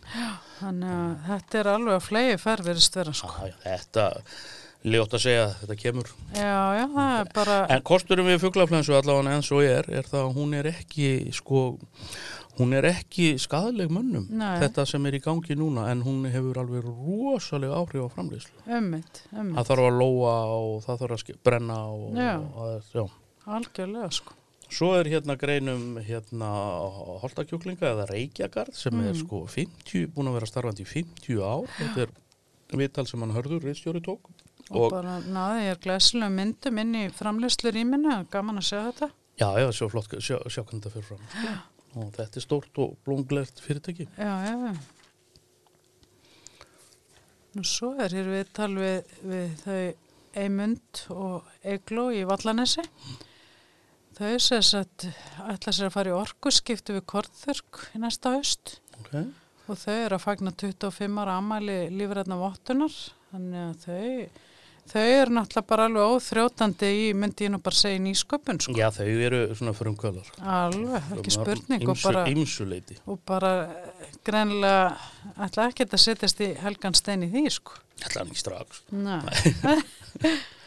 Þannig 0.60 0.92
að 0.98 1.16
þetta 1.30 1.62
er 1.64 1.72
alveg 1.76 1.96
að 1.98 2.04
flegi 2.06 2.36
fær 2.44 2.62
verist 2.68 3.00
vera 3.00 3.16
sko. 3.18 3.32
Já, 3.34 3.50
já, 3.50 3.56
þetta, 3.66 4.06
ljótt 4.94 5.18
að 5.18 5.24
segja 5.26 5.42
að 5.48 5.56
þetta 5.64 5.80
kemur. 5.82 6.14
Já, 6.38 6.54
já, 6.78 6.86
það 6.94 7.16
er 7.18 7.34
bara, 7.40 7.58
En 7.78 7.84
kosturum 7.90 8.30
við 8.30 8.40
fuglaflensu 8.46 8.96
allavega 8.98 9.36
eins 9.40 9.52
og 9.58 9.66
er, 9.66 9.90
er 9.90 10.10
það 10.14 10.28
að 10.28 10.38
hún 10.38 10.56
er 10.62 10.70
ekki, 10.76 11.10
sko, 11.38 11.66
hún 12.60 12.74
er 12.74 12.84
ekki 12.90 13.38
skadaleg 13.40 13.90
mönnum, 13.90 14.28
Nei. 14.30 14.60
þetta 14.60 14.86
sem 14.88 15.06
er 15.06 15.14
í 15.14 15.22
gangi 15.24 15.56
núna, 15.56 15.88
en 15.92 16.02
hún 16.04 16.26
hefur 16.32 16.58
alveg 16.62 16.84
rosalega 16.84 17.74
áhrif 17.80 18.06
á 18.06 18.10
ummitt, 18.78 19.24
Það 19.32 19.66
þarf 19.72 19.88
að 19.88 19.98
lóa 20.02 20.36
og 20.58 20.84
það 20.86 21.00
þarf 21.06 21.18
að 21.18 21.44
brenna 21.44 21.80
og, 21.88 22.16
Já. 22.16 22.36
og, 22.40 22.84
já. 22.94 23.06
algjörlega 23.48 24.12
sko. 24.12 24.34
Svo 24.72 24.94
er 24.96 25.04
hérna 25.12 25.36
greinum 25.36 25.98
hérna 26.00 26.50
holtakjúklinga 27.22 27.90
eða 27.92 28.06
reykjagarð 28.08 28.74
sem 28.74 29.00
er 29.02 29.14
Mm. 29.14 29.20
sko 29.20 29.46
50, 29.48 30.08
búin 30.08 30.28
að 30.30 30.34
vera 30.40 30.46
starfandi 30.46 30.84
í 30.84 30.88
50 30.88 31.42
ár. 31.44 31.68
Þetta 31.78 32.02
er 32.08 32.10
viðtal 32.78 33.08
sem 33.08 33.20
hann 33.20 33.34
hörður, 33.36 33.60
reistjóri 33.64 34.00
tók. 34.02 34.30
Og, 34.72 34.78
Og, 34.86 34.92
bara 34.92 35.20
náði 35.20 35.66
ég 35.74 35.80
glæsilega 35.84 36.32
myndum 36.32 36.78
inn 36.80 36.94
í 36.96 37.10
framleyslu 37.12 37.72
rýminu, 37.76 38.30
gaman 38.32 38.58
að 38.58 38.70
sjá 38.70 38.92
þetta. 38.92 39.10
já, 39.42 39.50
já, 39.60 39.68
sjá 39.72 39.90
flott, 39.92 40.08
sjá, 40.22 40.38
sjá 40.48 40.64
hvernig 40.64 40.84
þetta 40.84 40.92
fyrir 40.92 41.04
fram. 41.04 41.20
sko. 41.28 41.58
Og 42.00 42.12
þetta 42.16 42.40
er 42.40 42.46
stórt 42.46 42.80
og 42.80 42.94
blónglert 43.06 43.60
fyrirtæki. 43.64 44.08
Já, 44.16 44.34
já, 44.48 44.54
já. 44.70 44.74
Nú 47.52 47.66
svo 47.68 47.90
er 48.00 48.14
hér 48.16 48.30
viðtal 48.32 48.72
við, 48.78 49.12
við 49.28 49.50
þau 49.66 49.82
Eimund 50.40 51.02
og 51.12 51.50
Egló 51.68 52.06
í 52.16 52.22
Vallanesi. 52.30 52.86
Þau 54.16 54.38
sess 54.44 54.76
að 54.78 55.10
ætla 55.52 55.74
sér 55.76 55.90
að 55.90 55.96
fara 55.98 56.14
í 56.14 56.16
orkuskiptu 56.16 56.96
við 56.96 57.06
Korþurk 57.12 57.82
í 57.98 58.02
næsta 58.04 58.36
haust 58.38 58.78
Okay. 59.02 59.26
og 59.66 59.80
þau 59.82 59.96
eru 59.98 60.16
að 60.20 60.22
fagna 60.28 60.52
25 60.62 61.20
ára 61.24 61.40
amæli 61.42 61.78
lífræðna 61.90 62.38
vottunar. 62.38 62.94
Þannig 63.32 63.64
að 63.66 63.86
þau, 63.88 64.44
þau 64.92 65.04
eru 65.04 65.36
náttúrulega 65.38 65.68
bara 65.72 65.88
alveg 65.90 66.14
óþrjótandi 66.16 66.92
í, 66.92 67.10
myndi 67.18 67.48
ég 67.48 67.54
nú 67.54 67.62
bara 67.64 67.80
segja, 67.80 68.02
nýsköpun, 68.04 68.62
sko. 68.64 68.76
Já, 68.78 68.90
þau 68.96 69.08
eru 69.08 69.42
svona 69.58 69.76
fyrir 69.78 69.92
um 69.94 69.98
kvölar. 70.00 70.32
Alveg, 70.60 71.12
ekki 71.18 71.36
spurning 71.38 71.88
og 71.88 72.02
bara... 72.04 72.26
Ímsuleiti. 72.32 73.00
og 73.08 73.22
bara 73.28 73.52
eh, 73.66 74.16
greinilega 74.28 75.44
ætla 75.48 75.70
ekki 75.72 75.88
að 75.88 76.02
setjast 76.06 76.44
í 76.44 76.54
helgan 76.62 76.98
stein 76.98 77.28
í 77.28 77.32
því 77.34 77.46
sko. 77.58 77.78
Þetta 78.02 78.24
er 78.24 78.26
ekki 78.32 78.42
strax. 78.42 78.82
Nei. 78.92 79.22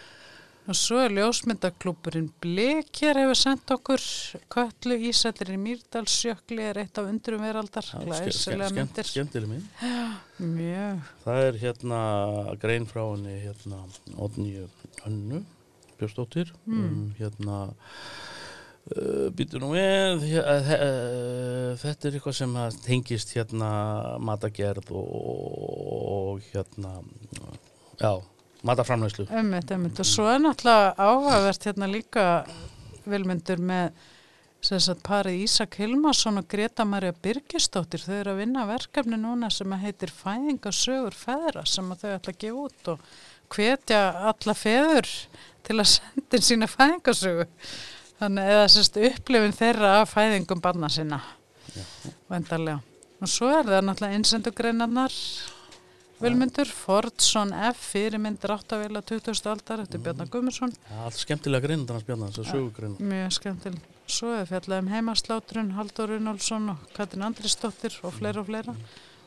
og 0.64 0.76
svo 0.78 1.00
er 1.04 1.12
ljósmyndaklúburinn 1.18 2.30
Blekir 2.40 3.18
hefur 3.20 3.36
sendt 3.36 3.72
okkur 3.74 4.04
köllu 4.52 4.96
Ísættir 5.10 5.52
í 5.52 5.58
Mýrdalsjökli 5.60 6.62
er 6.70 6.80
eitt 6.84 7.00
af 7.00 7.10
undrum 7.10 7.42
veraldar. 7.44 7.84
Já, 7.84 8.00
glæsilega 8.06 8.70
myndir. 8.72 9.10
Skemmtileg 9.10 9.50
mynd. 9.50 9.66
mjög. 10.38 11.02
Það 11.24 11.42
er 11.48 11.60
hérna 11.64 12.00
grein 12.62 12.88
frá 12.88 13.02
henni 13.10 13.36
hérna 13.44 13.82
Odníu 14.16 14.68
Önnu 15.06 15.44
Björnsdóttir 15.98 16.50
um, 16.66 17.12
hérna 17.18 17.58
uh, 18.96 19.28
býtu 19.36 19.60
nú 19.62 19.70
við 19.74 20.24
hér- 20.32 20.48
uh, 20.48 20.70
uh, 20.74 21.70
þetta 21.80 22.08
er 22.08 22.18
eitthvað 22.18 22.38
sem 22.40 22.56
tengist 22.84 23.34
hérna 23.36 23.70
matagerð 24.18 24.90
og, 24.96 25.12
og 26.16 26.48
hérna 26.50 26.96
já, 28.00 28.14
mataframlæslu 28.64 29.28
Ömmit, 29.30 29.70
ömmit. 29.74 30.00
Og 30.00 30.08
svo 30.08 30.26
er 30.32 30.42
náttúrulega 30.42 30.94
áhugavert 30.98 31.68
hérna 31.68 31.88
líka 31.90 32.26
vilmyndur 33.04 33.60
með 33.60 33.92
sagt 34.64 35.02
parið 35.04 35.42
Ísak 35.44 35.76
Hilmarsson 35.76 36.40
og 36.40 36.48
Greta 36.48 36.86
Marja 36.88 37.12
Birgisdóttir. 37.12 38.00
Þau 38.00 38.14
eru 38.16 38.32
að 38.32 38.40
vinna 38.40 38.64
verkefni 38.68 39.18
núna 39.20 39.50
sem 39.52 39.72
að 39.76 39.84
heitir 39.84 40.12
Fæðingasögur 40.14 41.16
feðra 41.18 41.66
sem 41.68 41.90
að 41.92 42.04
þau 42.04 42.12
ætla 42.14 42.32
að 42.32 42.40
gefa 42.44 42.62
út 42.64 42.92
og 42.94 43.02
hvetja 43.52 44.00
alla 44.30 44.54
feður 44.56 45.10
til 45.64 45.76
að 45.76 45.90
senda 45.92 46.40
sína 46.48 46.70
fæðingasögu. 46.70 47.46
Þannig 48.22 48.50
eða 48.54 48.66
sérst 48.72 48.96
upplifin 49.10 49.56
þeirra 49.58 49.92
af 50.00 50.14
fæðingum 50.14 50.64
barna 50.64 50.88
sinna. 50.92 51.20
Vendarlega. 52.30 52.80
Og 53.20 53.30
svo 53.30 53.50
er 53.52 53.68
það 53.68 53.84
náttúrulega 53.88 54.20
innsendugreinarnar 54.20 55.18
Vilmundur, 56.24 56.64
Fordsson 56.72 57.50
F, 57.52 57.80
fyrirmyndir 57.92 58.52
áttavila 58.54 59.02
20. 59.04 59.34
aldar 59.50 59.82
eftir 59.82 60.00
Bjarnar 60.00 60.30
Gummarsson, 60.32 60.70
Ja, 60.88 61.02
allt 61.04 61.18
skemmtilega 61.20 61.66
grein 61.66 61.82
þannig 61.84 62.04
spjarnar, 62.06 62.30
þess 62.32 62.40
að 62.40 62.54
sögugrein 62.54 62.94
mjög 63.10 63.34
skemmtil. 63.36 63.72
Svo 64.08 64.30
er 64.32 64.46
fjallað 64.48 64.80
um 64.80 64.88
heimaslátrun, 64.88 65.72
Haldur 65.76 66.14
Runálsson 66.14 66.70
og 66.72 66.86
Katrin 66.96 67.26
Andrisdóttir 67.28 67.98
og 68.00 68.16
fleira 68.16 68.40
og 68.40 68.48
fleira. 68.48 68.72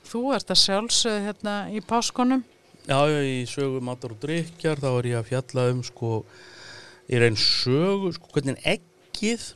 Þú 0.10 0.23
ert 0.39 0.53
að 0.55 0.62
sjálfsögðu 0.63 1.27
hérna 1.27 1.55
í 1.69 1.83
páskonum. 1.86 2.41
Já, 2.88 2.97
í 3.21 3.45
sögu 3.45 3.83
matar 3.83 4.15
og 4.15 4.21
drikjar 4.23 4.81
þá 4.81 4.89
er 4.95 5.12
ég 5.12 5.19
að 5.21 5.29
fjalla 5.29 5.67
um 5.75 5.83
sko 5.86 6.12
í 7.05 7.21
raun 7.21 7.38
sögu, 7.38 8.15
sko 8.17 8.33
hvernig 8.33 8.57
eggið 8.65 9.51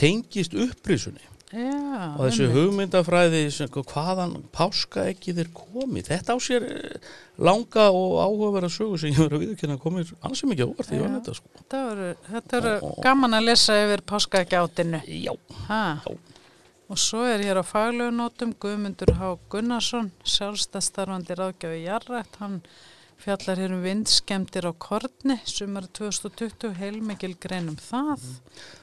tengist 0.00 0.56
upprísunni 0.56 1.31
Já, 1.52 2.16
og 2.16 2.22
þessu 2.24 2.46
hugmyndafræði 2.54 3.42
sem, 3.52 3.68
hvaðan 3.68 4.38
páskaeggið 4.56 5.42
er 5.44 5.50
komið 5.52 6.06
þetta 6.08 6.32
á 6.32 6.38
sér 6.40 6.64
eh, 6.64 7.10
langa 7.44 7.90
og 7.92 8.14
áhugaverða 8.24 8.70
sögu 8.72 9.00
sem 9.00 9.12
ég 9.12 9.20
verið 9.20 9.36
að 9.36 9.44
viðkynna 9.46 9.76
komið 9.82 10.14
ansið 10.24 10.52
mikið 10.52 10.70
óvart 10.70 10.88
því 10.88 10.96
ég 10.96 11.04
var 11.04 11.10
Já. 11.12 11.16
þetta 11.18 11.34
sko 11.38 11.62
Þetta 12.32 12.60
eru, 12.60 12.92
gaman 13.04 13.36
að 13.36 13.48
lesa 13.50 13.76
yfir 13.84 14.04
páskaeggjátinu. 14.08 15.02
Já, 15.06 15.34
Ha. 15.68 15.82
Já. 16.06 16.16
Og 16.92 16.98
svo 17.00 17.22
er 17.24 17.40
hér 17.40 17.60
á 17.60 17.64
faglegu 17.64 18.12
nótum 18.12 18.50
Guðmundur 18.60 19.14
H. 19.16 19.28
Gunnarsson, 19.52 20.10
sjálfstæðstarfandi 20.28 21.36
ráðgjafi 21.38 21.78
Jarrætt. 21.86 22.34
Hann 22.42 22.58
fjallar 23.20 23.60
hér 23.60 23.74
um 23.76 23.82
vindskemdir 23.84 24.68
á 24.68 24.72
Korni, 24.72 25.38
sumar 25.44 25.88
2020, 25.88 26.72
heilmikil 26.78 27.36
grein 27.40 27.68
um 27.72 27.76
það. 27.76 28.22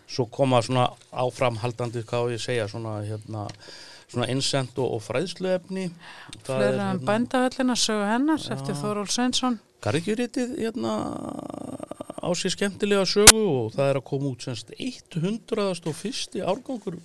svo 0.09 0.25
koma 0.25 0.61
svona 0.61 0.89
áframhaldandi, 1.11 2.03
hvað 2.03 2.33
ég 2.33 2.41
segja 2.41 2.67
svona 2.67 3.01
hérna 3.05 3.47
svona 4.09 4.27
innsend 4.31 4.77
og, 4.81 5.01
fræðsluefni 5.05 5.85
er, 5.85 6.39
Fleira 6.43 6.91
um 6.95 7.03
bændahöllina, 7.05 7.75
sögu 7.77 8.07
hennar, 8.09 8.41
eftir 8.55 8.77
Þóról 8.79 9.09
Sveinsson. 9.11 9.59
Gargjuritið 9.85 10.57
hérna 10.59 10.95
á 12.19 12.29
sér 12.35 12.55
skemmtilega 12.55 13.05
sögu 13.07 13.43
og 13.65 13.75
það 13.77 13.91
er 13.91 13.99
að 14.01 14.07
koma 14.09 14.33
út 14.33 14.47
semst 14.47 14.73
101. 14.75 16.41
árgangur 16.41 16.99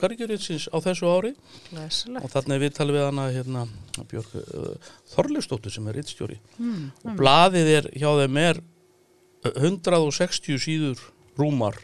Gargjuritsins 0.00 0.68
á 0.68 0.76
þessu 0.84 1.08
ári. 1.08 1.32
Læsilegt. 1.72 2.24
og 2.24 2.30
er 2.52 2.62
við 2.62 2.76
talið 2.76 2.98
við 2.98 3.04
hana 3.06 3.26
hérna 3.32 3.66
Björg 4.10 4.38
uh, 4.42 4.94
Þorleifsdóttir 5.14 5.72
sem 5.72 5.88
er 5.88 5.96
rittstjóri 6.00 6.40
Mm, 6.58 6.90
og 7.04 7.18
blaðið 7.18 7.72
er 7.78 7.90
hjá 7.96 8.08
þeim 8.20 8.40
er 8.42 8.60
uh, 8.60 9.52
160 9.54 10.60
síður 10.62 11.04
rúmar 11.38 11.78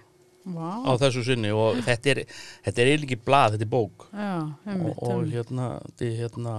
Vá, 0.45 0.83
á 0.83 0.93
þessu 1.01 1.25
sinni. 1.27 1.53
Og 1.55 1.81
þetta 1.87 2.15
er, 2.15 2.23
þetta 2.67 2.83
er 2.83 2.93
eiginlega 2.93 3.21
blað, 3.27 3.57
þetta 3.57 3.67
er 3.69 3.73
bók. 3.73 4.09
Já, 4.13 4.33
og, 4.75 5.05
og 5.07 5.29
hérna, 5.31 5.69
er 6.03 6.17
hérna 6.25 6.57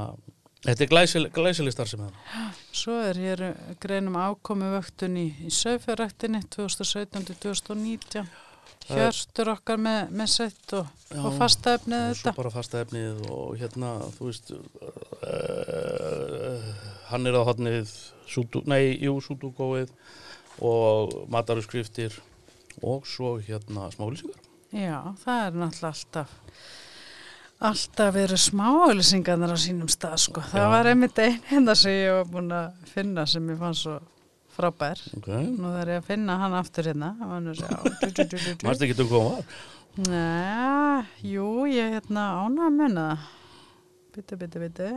þetta 0.63 0.85
er 0.85 0.91
glæsileg, 0.91 1.33
glæsileg 1.35 1.75
starfsemi 1.75 2.07
þarna. 2.07 2.47
Svo 2.73 2.95
er 3.03 3.19
hér 3.19 3.43
greinum 3.83 4.17
ákomi 4.19 4.69
vöktun 4.73 5.19
í, 5.19 5.27
í 5.43 5.51
sögfjörræktinni 5.53 6.43
2017-2019. 6.55 8.23
Hjörstur 8.83 9.47
okkar 9.53 9.77
með, 9.79 10.09
með 10.11 10.29
sett 10.33 10.73
og, 10.75 10.85
og 11.15 11.31
fasta 11.37 11.73
efnið 11.77 12.01
og 12.09 12.15
svo 12.17 12.23
þetta. 12.27 12.33
bara 12.41 12.51
fasta 12.51 12.81
efnið 12.83 13.21
og 13.31 13.47
hérna, 13.61 13.89
þú 14.17 14.23
veist 14.27 14.47
uh, 14.51 14.59
hann 17.11 17.23
er 17.29 17.35
á 17.39 17.41
hodnið 17.47 17.87
nei, 18.67 18.83
jú, 18.99 19.13
sútúkóið 19.23 19.89
og 20.63 21.03
matarusskriftir 21.31 22.11
og 22.83 23.07
svo 23.07 23.37
hérna 23.43 23.87
smálisingar 23.93 24.39
Já, 24.73 25.13
það 25.21 25.39
er 25.45 25.51
náttúrulega 25.61 25.93
alltaf 25.93 26.29
alltaf 27.63 28.09
verið 28.15 28.41
smáauðlýsingarnar 28.43 29.53
á 29.55 29.57
sínum 29.59 29.89
stað 29.91 30.17
sko. 30.25 30.41
Það 30.51 30.65
Já. 30.65 30.71
var 30.73 30.89
einmitt 30.91 31.19
einn 31.23 31.37
hérna 31.47 31.75
sem 31.79 31.93
ég 31.95 32.17
var 32.17 32.27
búin 32.31 32.51
að 32.51 32.89
finna 32.91 33.23
sem 33.29 33.45
ég 33.53 33.59
fann 33.61 33.77
svo 33.77 33.99
frábær. 34.55 35.01
okay. 35.17 35.47
Nú 35.51 35.71
þarf 35.75 35.93
ég 35.93 36.01
að 36.01 36.09
finna 36.09 36.37
hann 36.41 36.57
aftur 36.57 36.89
hérna. 36.91 37.13
Mærst 38.65 38.85
ekki 38.85 38.99
hún 39.01 39.13
var? 39.13 39.55
Nei, 40.09 41.05
jú, 41.33 41.65
ég 41.69 41.97
hérna 41.97 42.29
ána 42.43 42.69
að 42.69 42.77
munna 42.79 43.07
það. 43.13 43.27
Byttu, 44.13 44.37
byttu, 44.37 44.61
byttu. 44.61 44.93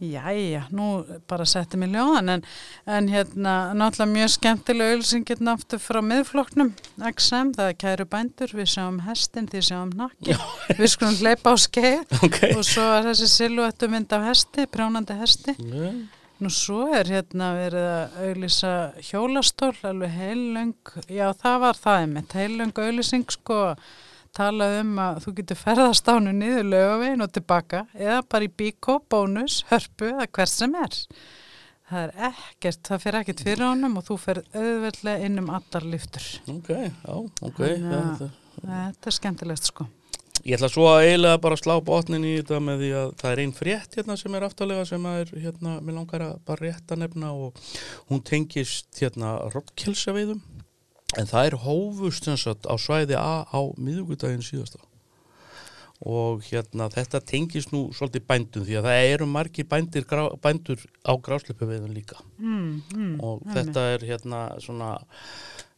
Jæja, 0.00 0.62
nú 0.72 1.02
bara 1.28 1.44
setti 1.44 1.76
mig 1.76 1.90
ljóðan 1.92 2.32
en, 2.32 2.44
en 2.88 3.08
hérna 3.12 3.74
náttúrulega 3.76 4.14
mjög 4.14 4.30
skemmtilega 4.32 4.94
auðlýsing 4.94 5.26
hérna 5.28 5.52
aftur 5.58 5.82
frá 5.82 5.98
miðflokknum 6.00 6.70
XM, 7.10 7.50
það 7.58 7.68
er 7.68 7.76
kæru 7.82 8.06
bændur, 8.14 8.54
við 8.56 8.70
sjáum 8.72 9.02
hestin, 9.04 9.50
þið 9.52 9.66
sjáum 9.66 9.92
nakki, 9.98 10.38
við 10.78 10.88
skulum 10.94 11.18
hleypa 11.20 11.52
á 11.52 11.56
skeið 11.66 12.16
Ok. 12.24 12.38
og 12.54 12.64
svo 12.70 12.86
er 12.94 13.10
þessi 13.10 13.28
silhuettu 13.34 13.90
mynd 13.92 14.16
af 14.16 14.24
hesti, 14.30 14.64
prjónandi 14.72 15.18
hesti. 15.20 15.58
Okay. 15.58 15.92
Nú 16.40 16.48
svo 16.48 16.86
er 16.96 17.04
hérna 17.12 17.50
verið 17.52 17.86
að 17.86 18.14
auðlýsa 18.24 18.70
hjólastól, 19.10 19.74
alveg 19.84 20.14
heilöng, 20.16 20.92
já 21.12 21.26
það 21.36 21.58
var 21.66 21.76
það 21.76 21.98
einmitt, 22.04 22.36
heilöng 22.38 22.72
auðlýsing 22.80 23.26
sko, 23.34 23.58
talað 24.36 24.78
um 24.80 24.94
að 25.04 25.18
þú 25.26 25.34
getur 25.40 25.58
ferðast 25.60 26.08
ánu 26.08 26.32
niður 26.32 26.70
lögavegin 26.70 27.26
og 27.26 27.34
tilbaka 27.36 27.82
eða 27.92 28.22
bara 28.32 28.48
í 28.48 28.52
bíkó, 28.62 28.96
bónus, 29.12 29.58
hörpu 29.68 30.08
eða 30.14 30.30
hvert 30.32 30.54
sem 30.54 30.78
er. 30.80 30.96
Það 31.90 32.02
er 32.06 32.12
ekkert, 32.30 32.82
það 32.88 33.02
fer 33.04 33.20
ekkert 33.20 33.40
fyrir 33.44 33.66
honum 33.66 33.96
og 34.00 34.04
þú 34.08 34.16
fer 34.24 34.40
auðveldlega 34.54 35.26
inn 35.26 35.40
um 35.42 35.48
allar 35.58 35.88
lyftur. 35.92 36.28
ok, 36.56 36.68
já, 36.70 37.16
ok 37.50 37.60
Þannig 37.66 37.96
að- 38.00 38.28
Þetta 38.60 39.08
er 39.10 39.14
skemmtilegt 39.16 39.64
sko. 39.68 39.86
Ég 40.40 40.56
ætla 40.56 40.70
svo 40.72 40.86
að 40.88 41.02
eiginlega 41.04 41.40
bara 41.44 41.56
slá 41.60 41.74
botnin 41.84 42.24
í 42.24 42.36
þetta 42.38 42.60
með 42.64 42.82
því 42.84 42.90
að 42.96 43.10
það 43.20 43.32
er 43.32 43.40
einn 43.42 43.56
frétt 43.56 43.96
hérna 43.98 44.16
sem 44.16 44.36
er 44.36 44.46
aftalega 44.46 44.86
sem 44.88 45.08
er 45.10 45.32
hérna, 45.34 45.74
mér 45.84 45.98
langar 45.98 46.24
að 46.24 46.38
bara 46.48 46.64
rétta 46.64 46.96
nefna 46.96 47.32
og 47.36 47.58
hún 48.08 48.22
tengist 48.24 48.88
hérna 49.02 49.34
rottkelsaveiðum. 49.52 50.40
En 51.18 51.28
það 51.28 51.50
er 51.50 51.58
hófust 51.66 52.28
sem 52.28 52.38
sagt 52.40 52.70
á 52.70 52.74
svæði 52.80 53.18
A 53.18 53.44
á 53.44 53.60
miðugudaginn 53.76 54.46
síðasta. 54.46 54.80
Og 56.00 56.46
hérna 56.46 56.86
þetta 56.88 57.20
tengist 57.28 57.74
nú 57.74 57.90
svolítið 57.92 58.24
bændum 58.30 58.64
því 58.64 58.78
að 58.80 58.86
það 58.88 59.08
eru 59.10 59.26
margir 59.28 59.66
bændir, 59.68 60.06
grá, 60.08 60.22
bændur 60.40 60.86
á 61.04 61.12
grásleipuveiðum 61.20 61.92
líka. 61.92 62.16
Mm, 62.38 62.78
mm, 62.94 63.16
og 63.20 63.42
þetta 63.52 63.90
er 63.98 64.06
hérna 64.08 64.46
svona 64.64 64.94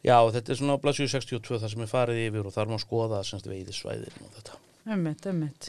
já 0.02 0.16
þetta 0.34 0.52
er 0.52 0.58
svona 0.60 0.76
á 0.78 0.82
blaðsjú 0.82 1.08
62 1.12 1.60
þar 1.62 1.72
sem 1.74 1.84
er 1.84 1.90
farið 1.90 2.22
yfir 2.28 2.48
og 2.48 2.54
þar 2.56 2.72
má 2.72 2.78
skoða 2.82 3.22
semst 3.26 3.46
veiðisvæðin 3.50 4.24
og 4.26 4.32
þetta 4.38 4.58
Ummitt, 4.92 5.26
ummitt. 5.30 5.68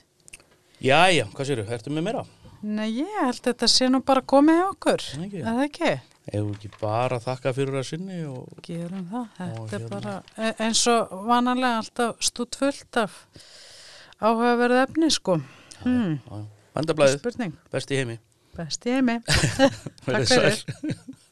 Jæja, 0.82 1.28
hvað 1.36 1.46
séru, 1.52 1.66
ertu 1.70 1.92
með 1.94 2.08
meira? 2.08 2.24
Nei, 2.64 2.88
ég 3.04 3.12
held 3.20 3.36
að 3.38 3.46
þetta 3.52 3.68
sé 3.70 3.90
nú 3.92 4.00
bara 4.02 4.24
komið 4.26 4.62
okkur. 4.72 5.04
Nei, 5.20 5.28
ekki. 5.28 5.42
Er 5.44 5.46
það 5.52 5.64
ekki? 5.68 5.92
Ef 6.24 6.48
ekki 6.56 6.70
bara 6.80 7.20
þakka 7.22 7.54
fyrir 7.54 7.78
að 7.78 7.86
sinni 7.90 8.22
og 8.26 8.62
Gerum 8.66 9.06
það. 9.12 9.28
Þetta 9.38 9.78
er 9.78 9.84
hérna- 9.84 9.90
bara 9.92 10.16
e- 10.48 10.56
eins 10.66 10.82
og 10.88 11.14
vanalega 11.28 11.82
alltaf 11.84 12.24
stútt 12.24 12.58
fullt 12.58 13.00
af 13.04 13.18
áhugaverðu 14.24 14.80
efni 14.88 15.12
sko. 15.14 15.38
Hmm. 15.84 16.18
Vandablaðið, 16.74 17.58
besti 17.70 18.00
heimi 18.00 18.18
Best 18.54 18.86
í 18.86 18.92
heimi. 18.94 19.18
Verið 20.06 20.30
fyrir. 20.30 20.64